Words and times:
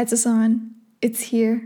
Hi 0.00 0.06
zusammen, 0.06 0.80
it's 1.02 1.30
here, 1.30 1.60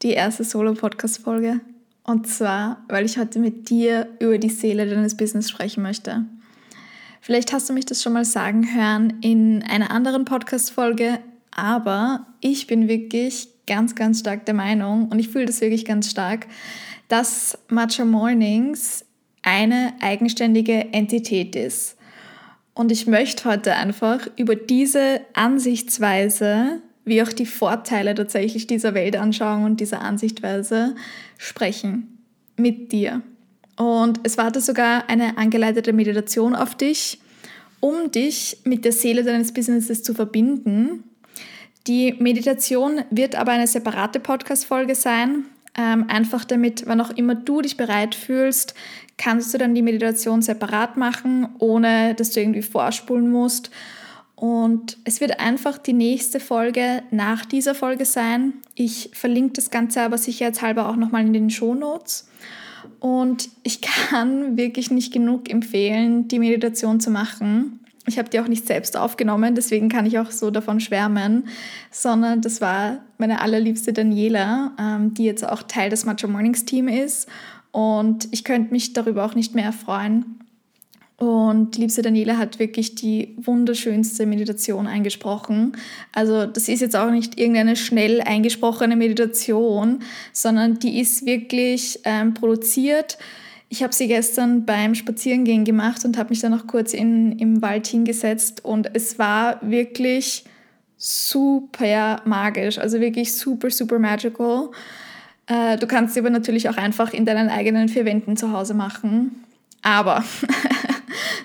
die 0.00 0.12
erste 0.12 0.44
Solo-Podcast-Folge. 0.44 1.60
Und 2.04 2.26
zwar, 2.26 2.82
weil 2.88 3.04
ich 3.04 3.18
heute 3.18 3.38
mit 3.38 3.68
dir 3.68 4.08
über 4.18 4.38
die 4.38 4.48
Seele 4.48 4.88
deines 4.88 5.14
Business 5.14 5.50
sprechen 5.50 5.82
möchte. 5.82 6.24
Vielleicht 7.20 7.52
hast 7.52 7.68
du 7.68 7.74
mich 7.74 7.84
das 7.84 8.02
schon 8.02 8.14
mal 8.14 8.24
sagen 8.24 8.74
hören 8.74 9.18
in 9.20 9.62
einer 9.62 9.90
anderen 9.90 10.24
Podcast-Folge, 10.24 11.18
aber 11.50 12.26
ich 12.40 12.66
bin 12.66 12.88
wirklich 12.88 13.48
ganz, 13.66 13.94
ganz 13.94 14.20
stark 14.20 14.46
der 14.46 14.54
Meinung 14.54 15.10
und 15.10 15.18
ich 15.18 15.28
fühle 15.28 15.44
das 15.44 15.60
wirklich 15.60 15.84
ganz 15.84 16.10
stark, 16.10 16.46
dass 17.08 17.58
Matcha 17.68 18.06
Mornings 18.06 19.04
eine 19.42 19.92
eigenständige 20.00 20.94
Entität 20.94 21.54
ist. 21.54 21.98
Und 22.72 22.90
ich 22.90 23.06
möchte 23.06 23.44
heute 23.44 23.74
einfach 23.74 24.26
über 24.38 24.56
diese 24.56 25.20
Ansichtsweise, 25.34 26.80
wie 27.06 27.22
auch 27.22 27.32
die 27.32 27.46
Vorteile 27.46 28.14
tatsächlich 28.14 28.66
dieser 28.66 28.92
Weltanschauung 28.92 29.64
und 29.64 29.80
dieser 29.80 30.02
Ansichtweise 30.02 30.94
sprechen 31.38 32.18
mit 32.56 32.92
dir. 32.92 33.22
Und 33.76 34.20
es 34.24 34.36
wartet 34.36 34.64
sogar 34.64 35.08
eine 35.08 35.38
angeleitete 35.38 35.92
Meditation 35.92 36.54
auf 36.54 36.74
dich, 36.74 37.20
um 37.80 38.10
dich 38.10 38.58
mit 38.64 38.84
der 38.84 38.92
Seele 38.92 39.22
deines 39.22 39.52
Businesses 39.52 40.02
zu 40.02 40.14
verbinden. 40.14 41.04
Die 41.86 42.14
Meditation 42.18 43.02
wird 43.10 43.36
aber 43.36 43.52
eine 43.52 43.66
separate 43.66 44.18
Podcast-Folge 44.18 44.94
sein, 44.94 45.44
ähm, 45.78 46.06
einfach 46.08 46.44
damit, 46.44 46.84
wann 46.86 47.00
auch 47.00 47.10
immer 47.10 47.34
du 47.34 47.60
dich 47.60 47.76
bereit 47.76 48.14
fühlst, 48.14 48.74
kannst 49.18 49.52
du 49.52 49.58
dann 49.58 49.74
die 49.74 49.82
Meditation 49.82 50.42
separat 50.42 50.96
machen, 50.96 51.48
ohne 51.58 52.14
dass 52.14 52.30
du 52.30 52.40
irgendwie 52.40 52.62
vorspulen 52.62 53.30
musst. 53.30 53.70
Und 54.36 54.98
es 55.04 55.22
wird 55.22 55.40
einfach 55.40 55.78
die 55.78 55.94
nächste 55.94 56.40
Folge 56.40 57.02
nach 57.10 57.46
dieser 57.46 57.74
Folge 57.74 58.04
sein. 58.04 58.52
Ich 58.74 59.10
verlinke 59.14 59.54
das 59.54 59.70
Ganze 59.70 60.02
aber 60.02 60.18
sicherheitshalber 60.18 60.90
auch 60.90 60.96
nochmal 60.96 61.26
in 61.26 61.32
den 61.32 61.48
Show 61.48 61.74
Notes. 61.74 62.28
Und 63.00 63.48
ich 63.62 63.80
kann 64.10 64.58
wirklich 64.58 64.90
nicht 64.90 65.12
genug 65.12 65.50
empfehlen, 65.50 66.28
die 66.28 66.38
Meditation 66.38 67.00
zu 67.00 67.10
machen. 67.10 67.80
Ich 68.08 68.18
habe 68.18 68.28
die 68.28 68.38
auch 68.38 68.46
nicht 68.46 68.66
selbst 68.66 68.96
aufgenommen, 68.96 69.56
deswegen 69.56 69.88
kann 69.88 70.06
ich 70.06 70.18
auch 70.20 70.30
so 70.30 70.52
davon 70.52 70.78
schwärmen, 70.78 71.48
sondern 71.90 72.40
das 72.40 72.60
war 72.60 73.00
meine 73.18 73.40
allerliebste 73.40 73.92
Daniela, 73.92 74.72
ähm, 74.78 75.14
die 75.14 75.24
jetzt 75.24 75.44
auch 75.44 75.64
Teil 75.64 75.90
des 75.90 76.04
Matcha 76.04 76.28
Mornings 76.28 76.64
Team 76.64 76.86
ist. 76.86 77.26
Und 77.72 78.28
ich 78.30 78.44
könnte 78.44 78.72
mich 78.72 78.92
darüber 78.92 79.24
auch 79.24 79.34
nicht 79.34 79.56
mehr 79.56 79.64
erfreuen. 79.64 80.45
Und 81.18 81.78
liebste 81.78 82.02
Daniela 82.02 82.36
hat 82.36 82.58
wirklich 82.58 82.94
die 82.94 83.34
wunderschönste 83.38 84.26
Meditation 84.26 84.86
eingesprochen. 84.86 85.72
Also 86.12 86.44
das 86.44 86.68
ist 86.68 86.80
jetzt 86.80 86.94
auch 86.94 87.10
nicht 87.10 87.38
irgendeine 87.38 87.76
schnell 87.76 88.20
eingesprochene 88.20 88.96
Meditation, 88.96 90.00
sondern 90.32 90.78
die 90.78 91.00
ist 91.00 91.24
wirklich 91.24 92.00
ähm, 92.04 92.34
produziert 92.34 93.16
ich 93.68 93.82
habe 93.82 93.92
sie 93.92 94.06
gestern 94.06 94.64
beim 94.64 94.94
Spazierengehen 94.94 95.64
gemacht 95.64 96.04
und 96.04 96.16
habe 96.18 96.30
mich 96.30 96.40
dann 96.40 96.52
noch 96.52 96.66
kurz 96.66 96.92
in, 96.92 97.38
im 97.38 97.62
Wald 97.62 97.86
hingesetzt 97.86 98.64
und 98.64 98.90
es 98.94 99.18
war 99.18 99.58
wirklich 99.60 100.44
super 100.96 102.22
magisch, 102.24 102.78
also 102.78 103.00
wirklich 103.00 103.36
super, 103.36 103.70
super 103.70 103.98
magical. 103.98 104.70
Äh, 105.46 105.76
du 105.78 105.86
kannst 105.86 106.14
sie 106.14 106.20
aber 106.20 106.30
natürlich 106.30 106.68
auch 106.68 106.76
einfach 106.76 107.12
in 107.12 107.26
deinen 107.26 107.48
eigenen 107.48 107.88
vier 107.88 108.04
Wänden 108.04 108.36
zu 108.36 108.52
Hause 108.52 108.74
machen. 108.74 109.44
Aber 109.82 110.24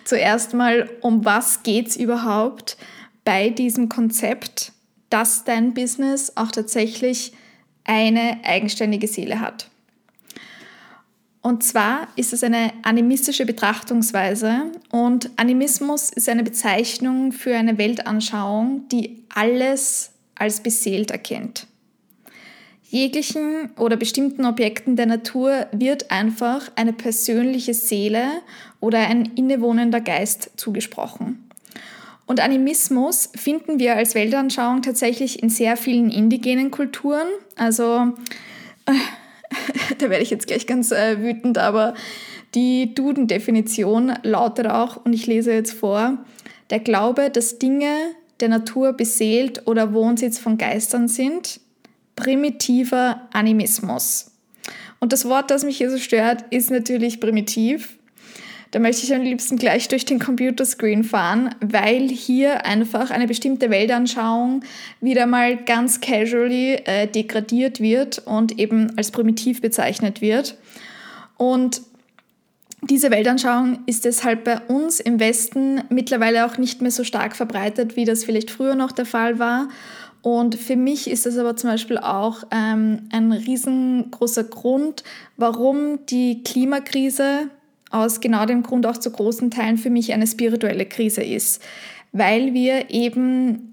zuerst 0.03 0.53
mal, 0.53 0.89
um 1.02 1.25
was 1.25 1.63
geht 1.63 1.89
es 1.89 1.95
überhaupt 1.95 2.77
bei 3.23 3.49
diesem 3.49 3.89
Konzept, 3.89 4.71
dass 5.09 5.43
dein 5.43 5.73
Business 5.73 6.33
auch 6.35 6.52
tatsächlich 6.52 7.33
eine 7.83 8.39
eigenständige 8.43 9.08
Seele 9.08 9.39
hat? 9.39 9.69
Und 11.41 11.63
zwar 11.63 12.08
ist 12.16 12.33
es 12.33 12.43
eine 12.43 12.71
animistische 12.83 13.45
Betrachtungsweise 13.45 14.71
und 14.92 15.31
Animismus 15.37 16.11
ist 16.11 16.30
eine 16.30 16.43
Bezeichnung 16.43 17.31
für 17.31 17.55
eine 17.55 17.80
Weltanschauung, 17.80 18.87
die 18.89 19.23
alles 19.33 20.11
als 20.36 20.61
beseelt 20.61 21.09
erkennt. 21.09 21.67
Jeglichen 22.91 23.69
oder 23.79 23.95
bestimmten 23.95 24.43
Objekten 24.43 24.97
der 24.97 25.05
Natur 25.05 25.67
wird 25.71 26.11
einfach 26.11 26.69
eine 26.75 26.91
persönliche 26.91 27.73
Seele 27.73 28.25
oder 28.81 28.99
ein 28.99 29.31
innewohnender 29.37 30.02
Geist 30.02 30.52
zugesprochen. 30.57 31.49
Und 32.25 32.41
Animismus 32.41 33.29
finden 33.33 33.79
wir 33.79 33.95
als 33.95 34.13
Weltanschauung 34.13 34.81
tatsächlich 34.81 35.41
in 35.41 35.49
sehr 35.49 35.77
vielen 35.77 36.11
indigenen 36.11 36.69
Kulturen. 36.69 37.27
Also 37.55 38.11
äh, 38.85 38.91
da 39.97 40.09
werde 40.09 40.23
ich 40.23 40.29
jetzt 40.29 40.47
gleich 40.47 40.67
ganz 40.67 40.91
äh, 40.91 41.21
wütend, 41.21 41.58
aber 41.59 41.93
die 42.55 42.93
Duden-Definition 42.93 44.15
lautet 44.23 44.67
auch, 44.67 44.97
und 45.05 45.13
ich 45.13 45.27
lese 45.27 45.53
jetzt 45.53 45.71
vor, 45.71 46.17
der 46.71 46.79
Glaube, 46.79 47.29
dass 47.29 47.58
Dinge 47.58 47.95
der 48.41 48.49
Natur 48.49 48.91
beseelt 48.91 49.65
oder 49.65 49.93
Wohnsitz 49.93 50.39
von 50.39 50.58
Geistern 50.58 51.08
sind, 51.08 51.61
primitiver 52.21 53.27
Animismus. 53.33 54.32
Und 54.99 55.11
das 55.11 55.26
Wort, 55.26 55.49
das 55.49 55.64
mich 55.64 55.77
hier 55.77 55.89
so 55.89 55.98
stört, 55.98 56.45
ist 56.52 56.70
natürlich 56.70 57.20
primitiv. 57.20 57.98
Da 58.70 58.80
möchte 58.80 59.04
ich 59.04 59.14
am 59.14 59.23
liebsten 59.23 59.58
gleich 59.58 59.87
durch 59.87 60.05
den 60.05 60.20
Computerscreen 60.20 61.04
fahren, 61.04 61.55
weil 61.59 62.08
hier 62.08 62.65
einfach 62.65 63.09
eine 63.09 63.27
bestimmte 63.27 63.71
Weltanschauung 63.71 64.64
wieder 65.02 65.26
mal 65.26 65.58
ganz 65.58 65.99
casually 65.99 66.76
äh, 66.86 67.08
degradiert 67.08 67.82
wird 67.82 68.20
und 68.20 68.59
eben 68.59 68.95
als 68.98 69.11
primitiv 69.11 69.61
bezeichnet 69.61 70.21
wird. 70.21 70.58
Und 71.38 71.82
diese 72.83 73.11
Weltanschauung 73.11 73.80
ist 73.88 74.05
deshalb 74.05 74.43
bei 74.43 74.59
uns 74.59 74.99
im 74.99 75.20
Westen 75.20 75.82
mittlerweile 75.89 76.45
auch 76.45 76.58
nicht 76.58 76.82
mehr 76.82 76.92
so 76.92 77.03
stark 77.03 77.36
verbreitet, 77.36 77.95
wie 77.95 78.05
das 78.05 78.23
vielleicht 78.23 78.52
früher 78.52 78.76
noch 78.76 78.92
der 78.92 79.05
Fall 79.05 79.39
war. 79.39 79.70
Und 80.21 80.55
für 80.55 80.76
mich 80.76 81.09
ist 81.09 81.26
das 81.26 81.37
aber 81.37 81.55
zum 81.55 81.71
Beispiel 81.71 81.98
auch 81.98 82.43
ähm, 82.52 83.09
ein 83.11 83.32
riesengroßer 83.32 84.43
Grund, 84.43 85.04
warum 85.37 86.05
die 86.05 86.43
Klimakrise 86.43 87.49
aus 87.89 88.21
genau 88.21 88.45
dem 88.45 88.64
Grund 88.64 88.86
auch 88.86 88.98
zu 88.98 89.11
großen 89.11 89.52
Teilen 89.52 89.77
für 89.77 89.89
mich 89.89 90.14
eine 90.14 90.27
spirituelle 90.27 90.86
Krise 90.86 91.23
ist, 91.23 91.61
weil 92.11 92.54
wir 92.54 92.92
eben 92.92 93.71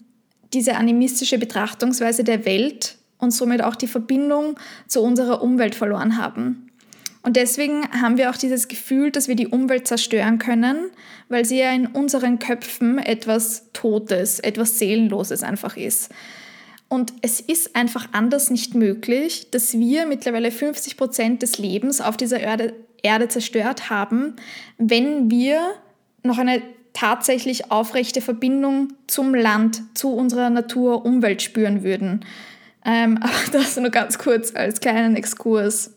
diese 0.54 0.76
animistische 0.76 1.38
Betrachtungsweise 1.38 2.25
der 2.25 2.47
Welt 2.47 2.97
und 3.19 3.32
somit 3.32 3.62
auch 3.62 3.76
die 3.76 3.86
Verbindung 3.86 4.59
zu 4.86 5.03
unserer 5.03 5.42
Umwelt 5.42 5.75
verloren 5.75 6.16
haben. 6.16 6.67
Und 7.28 7.37
deswegen 7.37 7.87
haben 7.91 8.16
wir 8.16 8.31
auch 8.31 8.39
dieses 8.39 8.69
Gefühl, 8.69 9.11
dass 9.11 9.28
wir 9.28 9.37
die 9.37 9.49
Umwelt 9.49 9.87
zerstören 9.87 10.39
können, 10.39 10.89
weil 11.28 11.44
sie 11.44 11.59
ja 11.59 11.71
in 11.72 11.87
unseren 11.87 12.39
Köpfen 12.39 12.99
etwas 12.99 13.71
Totes, 13.75 14.41
etwas 14.41 14.78
Seelenloses 14.78 15.43
einfach 15.43 15.77
ist. 15.77 16.11
Und 16.89 17.12
es 17.21 17.41
ist 17.41 17.77
einfach 17.77 18.09
anders 18.12 18.49
nicht 18.49 18.75
möglich, 18.75 19.50
dass 19.50 19.75
wir 19.78 20.06
mittlerweile 20.06 20.50
50 20.50 20.97
Prozent 20.97 21.43
des 21.43 21.59
Lebens 21.59 22.00
auf 22.00 22.16
dieser 22.16 22.41
Erde, 22.41 22.72
Erde 23.03 23.28
zerstört 23.28 23.91
haben, 23.91 24.37
wenn 24.78 25.31
wir 25.31 25.60
noch 26.22 26.39
eine 26.39 26.62
tatsächlich 26.95 27.71
aufrechte 27.71 28.22
Verbindung 28.22 28.95
zum 29.06 29.34
Land, 29.34 29.83
zu 29.93 30.15
unserer 30.15 30.49
Natur, 30.49 31.05
Umwelt 31.05 31.43
spüren 31.43 31.83
würden. 31.83 32.25
Ähm, 32.87 33.19
aber 33.21 33.34
das 33.53 33.77
nur 33.77 33.91
ganz 33.91 34.16
kurz 34.16 34.55
als 34.56 34.81
kleinen 34.81 35.15
Exkurs. 35.15 35.91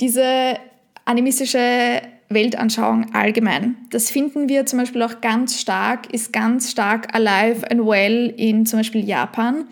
Diese 0.00 0.56
animistische 1.04 2.02
Weltanschauung 2.28 3.14
allgemein, 3.14 3.76
das 3.90 4.10
finden 4.10 4.48
wir 4.48 4.66
zum 4.66 4.80
Beispiel 4.80 5.02
auch 5.02 5.20
ganz 5.20 5.60
stark, 5.60 6.12
ist 6.12 6.32
ganz 6.32 6.70
stark 6.70 7.14
alive 7.14 7.70
and 7.70 7.86
well 7.86 8.32
in 8.36 8.66
zum 8.66 8.80
Beispiel 8.80 9.06
Japan. 9.06 9.66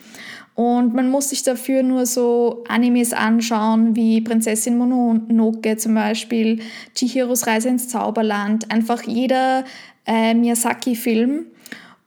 Und 0.54 0.94
man 0.94 1.08
muss 1.08 1.30
sich 1.30 1.42
dafür 1.42 1.82
nur 1.82 2.04
so 2.04 2.62
Animes 2.68 3.14
anschauen, 3.14 3.96
wie 3.96 4.20
Prinzessin 4.20 4.76
Mononoke 4.76 5.78
zum 5.78 5.94
Beispiel, 5.94 6.60
Chihiros 6.94 7.46
Reise 7.46 7.70
ins 7.70 7.88
Zauberland, 7.88 8.70
einfach 8.70 9.02
jeder 9.02 9.64
äh, 10.06 10.34
Miyazaki-Film, 10.34 11.46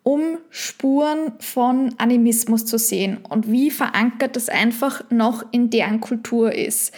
um 0.04 0.38
Spuren 0.52 1.34
von 1.40 1.96
Animismus 1.98 2.66
zu 2.68 2.78
sehen 2.78 3.18
und 3.28 3.52
wie 3.52 3.72
verankert 3.72 4.36
das 4.36 4.50
einfach 4.50 5.10
noch 5.10 5.44
in 5.52 5.72
deren 5.72 6.00
Kultur 6.00 6.54
ist. 6.54 6.94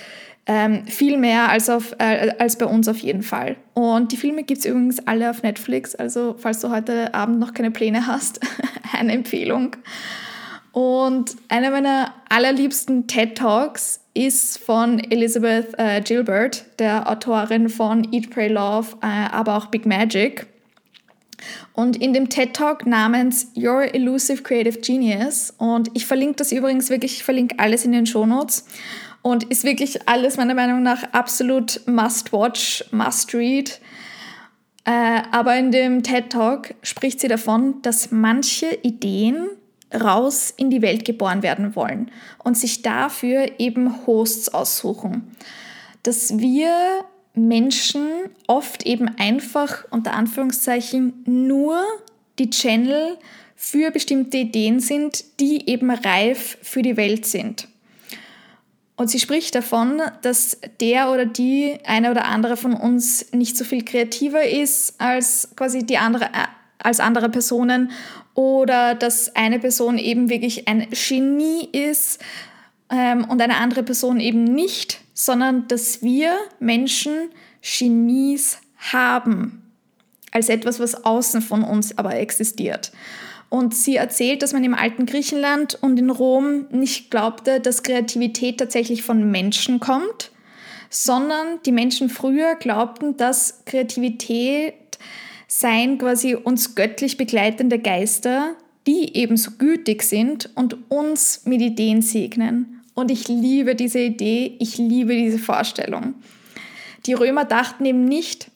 Ähm, 0.50 0.88
viel 0.88 1.18
mehr 1.18 1.50
als, 1.50 1.70
auf, 1.70 1.94
äh, 2.00 2.32
als 2.40 2.58
bei 2.58 2.66
uns 2.66 2.88
auf 2.88 3.00
jeden 3.00 3.22
Fall. 3.22 3.58
Und 3.74 4.14
die 4.14 4.18
Filme 4.18 4.44
gibt 4.44 4.60
es 4.60 4.66
übrigens 4.66 5.06
alle 5.06 5.30
auf 5.30 5.44
Netflix, 5.44 5.94
also 5.94 6.36
falls 6.38 6.62
du 6.62 6.70
heute 6.70 7.14
Abend 7.14 7.40
noch 7.40 7.54
keine 7.54 7.70
Pläne 7.70 8.08
hast, 8.08 8.40
eine 8.98 9.12
Empfehlung. 9.12 9.76
Und 10.72 11.36
einer 11.50 11.72
meiner 11.72 12.14
allerliebsten 12.30 13.08
TED 13.08 13.36
Talks 13.36 14.00
ist 14.14 14.60
von 14.60 15.00
Elizabeth 15.00 15.74
äh, 15.78 16.02
Gilbert, 16.02 16.66
der 16.80 17.10
Autorin 17.10 17.68
von 17.68 18.08
Eat, 18.14 18.30
Pray, 18.30 18.48
Love, 18.48 18.96
äh, 19.02 19.06
aber 19.06 19.58
auch 19.58 19.66
Big 19.66 19.86
Magic. 19.86 20.48
Und 21.74 21.98
in 21.98 22.14
dem 22.14 22.30
TED 22.30 22.54
Talk 22.54 22.86
namens 22.86 23.52
Your 23.56 23.94
Elusive 23.94 24.44
Creative 24.44 24.80
Genius, 24.80 25.54
und 25.58 25.90
ich 25.94 26.06
verlinke 26.06 26.36
das 26.38 26.52
übrigens 26.52 26.90
wirklich, 26.90 27.18
ich 27.18 27.24
verlinke 27.24 27.60
alles 27.60 27.84
in 27.84 27.92
den 27.92 28.06
Shownotes 28.06 28.66
und 29.28 29.44
ist 29.44 29.66
wirklich 29.66 30.08
alles 30.08 30.38
meiner 30.38 30.54
Meinung 30.54 30.84
nach 30.84 31.04
absolut 31.12 31.82
must 31.86 32.32
watch, 32.32 32.86
must 32.92 33.34
read. 33.34 33.82
Äh, 34.86 35.22
aber 35.32 35.58
in 35.58 35.72
dem 35.72 36.02
TED 36.02 36.30
Talk 36.30 36.76
spricht 36.82 37.20
sie 37.20 37.28
davon, 37.28 37.82
dass 37.82 38.12
manche 38.12 38.68
Ideen 38.84 39.50
raus 39.94 40.54
in 40.56 40.70
die 40.70 40.82
Welt 40.82 41.04
geboren 41.04 41.44
werden 41.44 41.76
wollen 41.76 42.10
und 42.42 42.58
sich 42.58 42.84
dafür 42.84 43.52
eben 43.60 44.08
Hosts 44.08 44.48
aussuchen. 44.54 45.30
Dass 46.04 46.40
wir 46.40 46.72
Menschen 47.34 48.08
oft 48.48 48.86
eben 48.86 49.10
einfach 49.18 49.84
unter 49.90 50.14
Anführungszeichen 50.14 51.26
nur 51.26 51.82
die 52.40 52.50
Channel 52.50 53.18
für 53.58 53.92
bestimmte 53.92 54.38
Ideen 54.38 54.80
sind, 54.80 55.26
die 55.42 55.70
eben 55.70 55.92
reif 55.92 56.60
für 56.62 56.82
die 56.82 56.96
Welt 56.96 57.26
sind. 57.26 57.68
Und 58.98 59.12
sie 59.12 59.20
spricht 59.20 59.54
davon, 59.54 60.02
dass 60.24 60.58
der 60.82 61.12
oder 61.12 61.28
die 61.28 61.78
eine 61.86 62.10
oder 62.10 62.26
andere 62.26 62.58
von 62.58 62.74
uns 62.74 63.32
nicht 63.32 63.56
so 63.56 63.64
viel 63.64 63.86
kreativer 63.86 64.44
ist 64.44 65.00
als 65.00 65.50
quasi 65.56 65.86
die 65.86 66.00
andere, 66.00 66.26
äh, 66.26 66.48
als 66.80 67.00
andere 67.00 67.30
Personen 67.30 67.92
oder 68.34 68.96
dass 68.96 69.36
eine 69.36 69.60
Person 69.60 70.00
eben 70.00 70.30
wirklich 70.30 70.68
ein 70.68 70.88
Genie 70.90 71.70
ist 71.72 72.20
ähm, 72.90 73.26
und 73.26 73.40
eine 73.40 73.58
andere 73.58 73.84
Person 73.84 74.20
eben 74.20 74.44
nicht, 74.44 75.00
sondern 75.14 75.68
dass 75.68 76.02
wir 76.02 76.36
Menschen 76.60 77.30
Genies 77.62 78.58
haben 78.92 79.62
als 80.32 80.50
etwas, 80.50 80.80
was 80.80 81.06
außen 81.06 81.42
von 81.44 81.64
uns 81.64 81.98
aber 82.00 82.16
existiert. 82.16 82.92
Und 83.50 83.74
sie 83.74 83.96
erzählt, 83.96 84.42
dass 84.42 84.54
man 84.54 84.64
im 84.64 84.74
alten 84.74 85.06
Griechenland 85.06 85.78
und 85.82 85.98
in 85.98 86.10
Rom 86.10 86.68
nicht 86.70 87.10
glaubte, 87.10 87.60
dass 87.62 87.84
Kreativität 87.84 88.60
tatsächlich 88.60 89.04
von 89.04 89.32
Menschen 89.32 89.80
kommt, 89.80 90.32
sondern 90.90 91.60
die 91.66 91.72
Menschen 91.72 92.10
früher 92.10 92.56
glaubten, 92.56 93.16
dass 93.16 93.62
Kreativität 93.66 94.74
seien 95.48 95.98
quasi 95.98 96.36
uns 96.36 96.76
göttlich 96.76 97.16
begleitende 97.16 97.80
Geister, 97.80 98.56
die 98.86 99.16
ebenso 99.16 99.52
gütig 99.58 100.04
sind 100.04 100.50
und 100.56 100.90
uns 100.90 101.46
mit 101.46 101.62
Ideen 101.62 102.02
segnen. 102.02 102.82
Und 102.96 103.12
ich 103.12 103.28
liebe 103.28 103.76
diese 103.76 104.00
Idee, 104.00 104.56
ich 104.60 104.78
liebe 104.78 105.14
diese 105.14 105.40
Vorstellung. 105.40 106.16
Die 107.06 107.14
Römer 107.14 107.46
dachten 107.46 107.86
eben 107.86 108.06
nicht, 108.06 108.50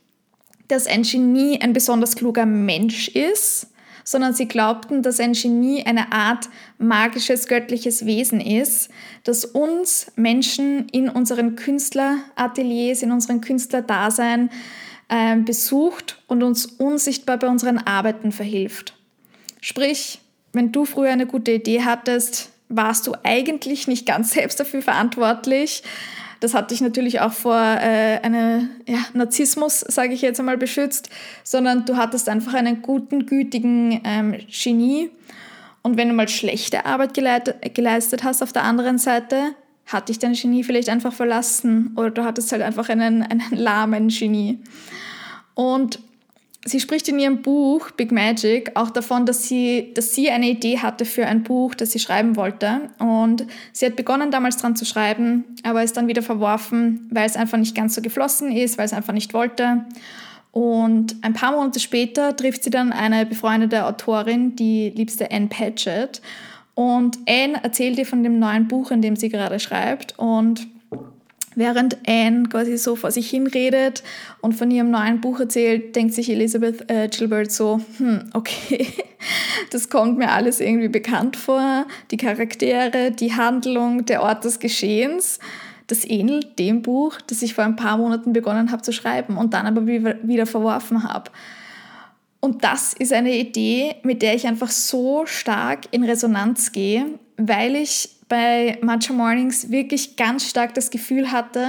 dass 0.68 0.88
ein 0.88 1.04
Genie 1.04 1.60
ein 1.62 1.74
besonders 1.74 2.16
kluger 2.16 2.46
Mensch 2.46 3.10
ist, 3.10 3.68
sondern 4.12 4.34
sie 4.34 4.48
glaubten, 4.48 5.04
dass 5.04 5.22
ein 5.22 5.32
Genie 5.32 5.86
eine 5.86 6.12
Art 6.12 6.50
magisches, 6.78 7.48
göttliches 7.48 8.06
Wesen 8.06 8.42
ist, 8.42 8.90
das 9.24 9.46
uns 9.46 10.12
Menschen 10.18 10.90
in 10.90 11.08
unseren 11.08 11.56
Künstlerateliers, 11.56 13.04
in 13.04 13.14
unseren 13.14 13.40
Künstlerdasein 13.40 14.50
äh, 15.08 15.38
besucht 15.38 16.22
und 16.28 16.44
uns 16.44 16.66
unsichtbar 16.66 17.38
bei 17.38 17.48
unseren 17.48 17.78
Arbeiten 17.78 18.34
verhilft. 18.34 18.96
Sprich, 19.62 20.20
wenn 20.52 20.74
du 20.74 20.84
früher 20.84 21.12
eine 21.12 21.26
gute 21.26 21.54
Idee 21.54 21.84
hattest, 21.86 22.50
warst 22.68 23.08
du 23.08 23.14
eigentlich 23.24 23.88
nicht 23.88 24.06
ganz 24.06 24.32
selbst 24.34 24.60
dafür 24.60 24.82
verantwortlich, 24.82 25.84
das 26.42 26.56
hat 26.56 26.72
dich 26.72 26.82
natürlich 26.82 27.22
auch 27.22 27.32
vor 27.32 27.56
äh, 27.56 28.20
einem 28.24 28.70
ja, 28.88 28.98
Narzissmus, 29.14 29.80
sage 29.82 30.14
ich 30.14 30.22
jetzt 30.22 30.40
einmal, 30.40 30.58
beschützt, 30.58 31.10
sondern 31.44 31.86
du 31.86 31.98
hattest 31.98 32.28
einfach 32.28 32.56
einen 32.56 32.82
guten, 32.82 33.28
gütigen 33.28 34.02
ähm, 34.04 34.36
Genie. 34.50 35.12
Und 35.84 35.98
wenn 35.98 36.10
du 36.10 36.16
mal 36.16 36.28
schlechte 36.28 36.86
Arbeit 36.86 37.14
geleistet 37.14 38.24
hast 38.24 38.42
auf 38.42 38.52
der 38.52 38.64
anderen 38.64 38.98
Seite, 38.98 39.54
hat 39.86 40.10
dich 40.10 40.18
dein 40.18 40.34
Genie 40.34 40.64
vielleicht 40.64 40.90
einfach 40.90 41.14
verlassen 41.14 41.94
oder 41.96 42.10
du 42.10 42.24
hattest 42.24 42.52
halt 42.52 42.64
einfach 42.64 42.90
einen, 42.90 43.22
einen 43.22 43.52
lahmen 43.52 44.10
Genie. 44.10 44.60
Und 45.54 46.00
Sie 46.66 46.80
spricht 46.80 47.08
in 47.08 47.18
ihrem 47.18 47.42
Buch 47.42 47.90
Big 47.92 48.12
Magic 48.12 48.72
auch 48.76 48.92
davon, 48.92 49.26
dass 49.26 49.48
sie, 49.48 49.92
dass 49.96 50.14
sie 50.14 50.30
eine 50.30 50.48
Idee 50.48 50.78
hatte 50.78 51.06
für 51.06 51.26
ein 51.26 51.42
Buch, 51.42 51.74
das 51.74 51.92
sie 51.92 51.98
schreiben 51.98 52.36
wollte. 52.36 52.92
Und 53.00 53.48
sie 53.74 53.88
hat 53.88 53.96
begonnen 53.96 54.30
damals 54.30 54.58
dran 54.58 54.76
zu 54.76 54.86
schreiben, 54.86 55.44
aber 55.64 55.82
ist 55.82 55.98
dann 55.98 56.08
wieder 56.08 56.22
verworfen, 56.22 57.10
weil 57.12 57.26
es 57.26 57.36
einfach 57.36 57.58
nicht 57.58 57.76
ganz 57.76 57.96
so 57.96 58.02
geflossen 58.04 58.52
ist, 58.52 58.78
weil 58.78 58.86
es 58.86 58.94
einfach 58.94 59.14
nicht 59.14 59.34
wollte. 59.34 59.86
Und 60.52 61.16
ein 61.24 61.34
paar 61.34 61.54
Monate 61.54 61.80
später 61.80 62.36
trifft 62.36 62.64
sie 62.64 62.70
dann 62.70 62.92
eine 62.92 63.26
befreundete 63.26 63.86
Autorin, 63.86 64.56
die 64.56 64.90
liebste 64.90 65.32
Anne 65.32 65.48
Patchett. 65.48 66.22
Und 66.76 67.18
Anne 67.28 67.64
erzählt 67.64 67.98
ihr 67.98 68.06
von 68.06 68.22
dem 68.22 68.38
neuen 68.38 68.68
Buch, 68.68 68.92
in 68.92 69.02
dem 69.02 69.16
sie 69.16 69.30
gerade 69.30 69.60
schreibt. 69.60 70.20
Und 70.20 70.68
Während 71.56 71.98
Anne 72.08 72.44
quasi 72.44 72.78
so 72.78 72.96
vor 72.96 73.12
sich 73.12 73.30
hinredet 73.30 74.04
und 74.40 74.54
von 74.54 74.72
ihrem 74.72 74.90
neuen 74.90 75.20
Buch 75.20 75.42
erzählt, 75.42 75.96
denkt 75.98 76.14
sich 76.14 76.30
Elizabeth 76.30 76.90
äh, 76.90 77.10
Gilbert 77.10 77.52
so, 77.52 77.82
hm, 77.98 78.30
okay, 78.34 78.88
das 79.72 79.90
kommt 79.90 80.18
mir 80.18 80.32
alles 80.32 80.62
irgendwie 80.62 80.88
bekannt 80.88 81.36
vor. 81.36 81.86
Die 82.10 82.18
Charaktere, 82.18 83.12
die 83.12 83.34
Handlung, 83.34 84.06
der 84.06 84.22
Ort 84.22 84.46
des 84.46 84.60
Geschehens, 84.60 85.40
das 85.88 86.06
ähnelt 86.06 86.58
dem 86.58 86.82
Buch, 86.82 87.20
das 87.28 87.42
ich 87.42 87.54
vor 87.54 87.66
ein 87.66 87.76
paar 87.76 87.98
Monaten 87.98 88.32
begonnen 88.32 88.72
habe 88.72 88.82
zu 88.82 88.94
schreiben 88.94 89.36
und 89.36 89.54
dann 89.54 89.66
aber 89.68 89.86
wieder 89.86 90.46
verworfen 90.46 91.04
habe. 91.04 91.32
Und 92.40 92.64
das 92.64 92.94
ist 92.94 93.12
eine 93.12 93.36
Idee, 93.36 93.96
mit 94.04 94.22
der 94.22 94.36
ich 94.36 94.48
einfach 94.48 94.72
so 94.72 95.26
stark 95.26 95.82
in 95.92 96.04
Resonanz 96.04 96.72
gehe, 96.72 97.06
weil 97.36 97.76
ich 97.76 98.10
bei 98.32 98.78
Matcha 98.82 99.12
Mornings 99.12 99.72
wirklich 99.72 100.16
ganz 100.16 100.50
stark 100.50 100.74
das 100.74 100.90
Gefühl 100.90 101.34
hatte, 101.34 101.68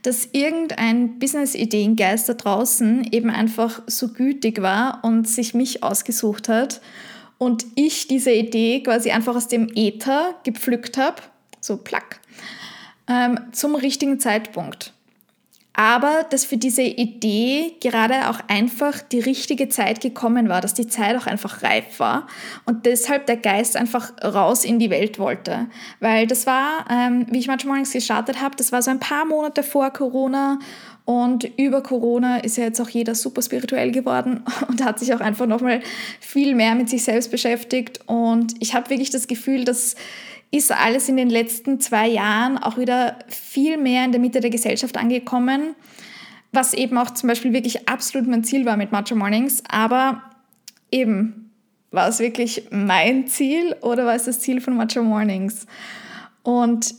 dass 0.00 0.26
irgendein 0.32 1.18
Business-Ideengeist 1.18 2.30
da 2.30 2.32
draußen 2.32 3.06
eben 3.12 3.28
einfach 3.28 3.82
so 3.86 4.08
gütig 4.08 4.62
war 4.62 5.00
und 5.04 5.28
sich 5.28 5.52
mich 5.52 5.82
ausgesucht 5.82 6.48
hat 6.48 6.80
und 7.36 7.66
ich 7.74 8.08
diese 8.08 8.32
Idee 8.32 8.82
quasi 8.82 9.10
einfach 9.10 9.36
aus 9.36 9.48
dem 9.48 9.68
Äther 9.74 10.34
gepflückt 10.44 10.96
habe, 10.96 11.20
so 11.60 11.76
plack, 11.76 12.20
ähm, 13.06 13.38
zum 13.52 13.74
richtigen 13.74 14.18
Zeitpunkt 14.18 14.94
aber 15.74 16.24
dass 16.28 16.44
für 16.44 16.58
diese 16.58 16.82
Idee 16.82 17.74
gerade 17.80 18.28
auch 18.28 18.40
einfach 18.48 19.00
die 19.00 19.20
richtige 19.20 19.68
Zeit 19.68 20.00
gekommen 20.00 20.48
war, 20.48 20.60
dass 20.60 20.74
die 20.74 20.86
Zeit 20.86 21.16
auch 21.16 21.26
einfach 21.26 21.62
reif 21.62 21.98
war 21.98 22.26
und 22.66 22.84
deshalb 22.84 23.26
der 23.26 23.38
Geist 23.38 23.76
einfach 23.76 24.12
raus 24.22 24.64
in 24.64 24.78
die 24.78 24.90
Welt 24.90 25.18
wollte. 25.18 25.68
Weil 26.00 26.26
das 26.26 26.46
war, 26.46 26.84
ähm, 26.90 27.26
wie 27.30 27.38
ich 27.38 27.46
manchmal 27.46 27.82
gestartet 27.82 28.40
habe, 28.40 28.56
das 28.56 28.70
war 28.70 28.82
so 28.82 28.90
ein 28.90 29.00
paar 29.00 29.24
Monate 29.24 29.62
vor 29.62 29.90
Corona 29.90 30.58
und 31.04 31.44
über 31.58 31.82
Corona 31.82 32.38
ist 32.38 32.58
ja 32.58 32.64
jetzt 32.64 32.80
auch 32.80 32.88
jeder 32.88 33.14
super 33.14 33.42
spirituell 33.42 33.90
geworden 33.92 34.44
und 34.68 34.84
hat 34.84 34.98
sich 34.98 35.12
auch 35.14 35.20
einfach 35.20 35.46
nochmal 35.46 35.80
viel 36.20 36.54
mehr 36.54 36.74
mit 36.74 36.90
sich 36.90 37.02
selbst 37.02 37.30
beschäftigt 37.30 38.00
und 38.06 38.54
ich 38.60 38.74
habe 38.74 38.90
wirklich 38.90 39.10
das 39.10 39.26
Gefühl, 39.26 39.64
dass 39.64 39.96
ist 40.52 40.70
alles 40.70 41.08
in 41.08 41.16
den 41.16 41.30
letzten 41.30 41.80
zwei 41.80 42.06
Jahren 42.06 42.58
auch 42.58 42.78
wieder 42.78 43.18
viel 43.26 43.78
mehr 43.78 44.04
in 44.04 44.12
der 44.12 44.20
Mitte 44.20 44.40
der 44.40 44.50
Gesellschaft 44.50 44.96
angekommen, 44.98 45.74
was 46.52 46.74
eben 46.74 46.98
auch 46.98 47.10
zum 47.10 47.28
Beispiel 47.28 47.54
wirklich 47.54 47.88
absolut 47.88 48.28
mein 48.28 48.44
Ziel 48.44 48.66
war 48.66 48.76
mit 48.76 48.92
Matcha 48.92 49.14
Mornings. 49.14 49.62
Aber 49.68 50.22
eben, 50.90 51.50
war 51.90 52.08
es 52.08 52.18
wirklich 52.18 52.68
mein 52.70 53.26
Ziel 53.26 53.74
oder 53.80 54.04
war 54.04 54.14
es 54.14 54.24
das 54.24 54.40
Ziel 54.40 54.60
von 54.60 54.76
Matcha 54.76 55.02
Mornings? 55.02 55.66
Und 56.42 56.94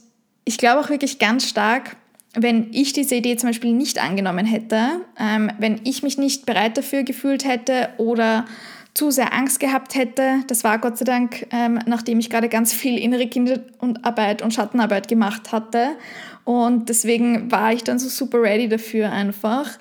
ich 0.46 0.58
glaube 0.58 0.82
auch 0.82 0.90
wirklich 0.90 1.20
ganz 1.20 1.48
stark, 1.48 1.96
wenn 2.36 2.74
ich 2.74 2.94
diese 2.94 3.16
Idee 3.16 3.36
zum 3.36 3.50
Beispiel 3.50 3.74
nicht 3.74 4.02
angenommen 4.02 4.48
hätte, 4.48 5.02
ähm, 5.20 5.52
wenn 5.60 5.82
ich 5.84 6.02
mich 6.02 6.18
nicht 6.18 6.48
bereit 6.48 6.76
dafür 6.78 7.04
gefühlt 7.04 7.46
hätte 7.46 7.90
oder 7.98 8.46
zu 8.94 9.10
sehr 9.10 9.34
Angst 9.34 9.60
gehabt 9.60 9.96
hätte. 9.96 10.44
Das 10.48 10.64
war 10.64 10.78
Gott 10.78 10.98
sei 10.98 11.06
Dank, 11.06 11.48
ähm, 11.52 11.80
nachdem 11.86 12.20
ich 12.20 12.30
gerade 12.30 12.50
ganz 12.50 12.74
viel 12.74 12.98
innere 12.98 13.28
Kinderarbeit 13.28 14.42
und 14.42 14.54
Schattenarbeit 14.54 15.08
gemacht 15.08 15.52
hatte. 15.52 15.96
Und 16.44 16.90
deswegen 16.90 17.52
war 17.52 17.74
ich 17.74 17.84
dann 17.84 17.98
so 17.98 18.10
super 18.10 18.42
ready 18.42 18.68
dafür 18.68 19.12
einfach. 19.12 19.80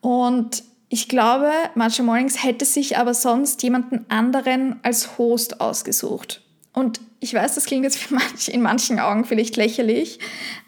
Und 0.00 0.62
ich 0.88 1.08
glaube, 1.08 1.50
Matcha 1.74 2.02
Mornings 2.02 2.42
hätte 2.42 2.64
sich 2.64 2.96
aber 2.96 3.12
sonst 3.12 3.62
jemanden 3.62 4.06
anderen 4.08 4.80
als 4.82 5.18
Host 5.18 5.60
ausgesucht. 5.60 6.42
Und 6.72 7.00
ich 7.20 7.34
weiß, 7.34 7.54
das 7.54 7.66
klingt 7.66 7.84
jetzt 7.84 8.10
manch, 8.10 8.48
in 8.48 8.62
manchen 8.62 8.98
Augen 8.98 9.26
vielleicht 9.26 9.56
lächerlich, 9.56 10.20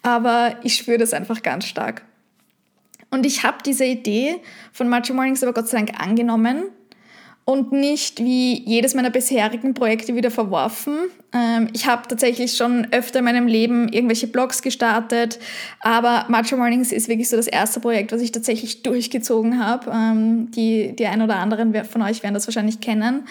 aber 0.03 0.57
ich 0.63 0.77
spüre 0.77 0.99
das 0.99 1.15
einfach 1.15 1.43
ganz 1.43 1.65
stark. 1.65 2.05
Und 3.11 3.25
ich 3.25 3.43
habe 3.43 3.59
diese 3.65 3.87
Idee 3.87 4.37
von 4.73 4.89
Matcha 4.89 5.15
Mornings 5.15 5.43
aber 5.43 5.55
Gott 5.55 5.69
sei 5.69 5.79
Dank 5.79 5.99
angenommen 5.99 6.65
und 7.45 7.73
nicht 7.73 8.21
wie 8.21 8.63
jedes 8.65 8.95
meiner 8.95 9.11
bisherigen 9.11 9.75
Projekte 9.75 10.15
wieder 10.15 10.31
verworfen. 10.31 10.97
Ähm, 11.33 11.69
ich 11.73 11.87
habe 11.87 12.07
tatsächlich 12.07 12.57
schon 12.57 12.87
öfter 12.93 13.21
in 13.21 13.25
meinem 13.25 13.47
Leben 13.47 13.89
irgendwelche 13.89 14.27
Blogs 14.27 14.63
gestartet, 14.63 15.39
aber 15.81 16.27
Macho 16.29 16.57
Mornings 16.57 16.93
ist 16.93 17.09
wirklich 17.09 17.29
so 17.29 17.37
das 17.37 17.47
erste 17.47 17.81
Projekt, 17.81 18.13
was 18.13 18.21
ich 18.21 18.33
tatsächlich 18.33 18.83
durchgezogen 18.83 19.65
habe. 19.65 19.91
Ähm, 19.91 20.51
die, 20.53 20.95
die 20.95 21.07
ein 21.07 21.23
oder 21.23 21.37
anderen 21.37 21.75
von 21.85 22.03
euch 22.03 22.23
werden 22.23 22.35
das 22.35 22.47
wahrscheinlich 22.47 22.81
kennen. 22.81 23.25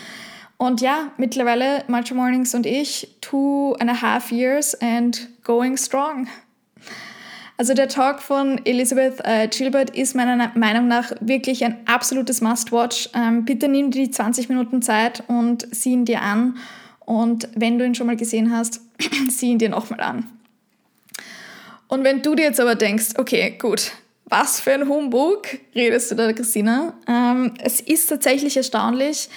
Und 0.57 0.81
ja, 0.81 1.13
mittlerweile 1.15 1.85
Macho 1.87 2.13
Mornings 2.15 2.53
und 2.53 2.65
ich, 2.65 3.15
two 3.21 3.75
and 3.79 3.89
a 3.89 4.01
half 4.01 4.31
years 4.31 4.75
and 4.81 5.29
going 5.43 5.77
strong. 5.77 6.27
Also 7.59 7.73
der 7.73 7.89
Talk 7.89 8.21
von 8.21 8.65
Elizabeth 8.65 9.19
äh, 9.25 9.49
Gilbert 9.49 9.89
ist 9.89 10.15
meiner 10.15 10.49
Meinung 10.55 10.87
nach 10.87 11.11
wirklich 11.19 11.65
ein 11.65 11.75
absolutes 11.87 12.39
Must-Watch. 12.39 13.09
Ähm, 13.13 13.43
bitte 13.43 13.67
nimm 13.67 13.91
dir 13.91 14.05
die 14.05 14.11
20 14.11 14.47
Minuten 14.47 14.81
Zeit 14.81 15.25
und 15.27 15.67
sieh 15.75 15.91
ihn 15.91 16.05
dir 16.05 16.21
an. 16.21 16.55
Und 17.01 17.49
wenn 17.55 17.77
du 17.77 17.85
ihn 17.85 17.95
schon 17.95 18.07
mal 18.07 18.15
gesehen 18.15 18.55
hast, 18.55 18.79
sieh 19.29 19.51
ihn 19.51 19.57
dir 19.57 19.67
nochmal 19.67 19.99
an. 19.99 20.27
Und 21.89 22.05
wenn 22.05 22.21
du 22.21 22.33
dir 22.33 22.43
jetzt 22.43 22.61
aber 22.61 22.75
denkst, 22.75 23.15
okay, 23.17 23.57
gut, 23.59 23.91
was 24.23 24.61
für 24.61 24.71
ein 24.71 24.87
Humbug 24.87 25.41
redest 25.75 26.11
du 26.11 26.15
da, 26.15 26.31
Christina? 26.31 26.93
Ähm, 27.09 27.55
es 27.61 27.81
ist 27.81 28.07
tatsächlich 28.07 28.55
erstaunlich, 28.55 29.27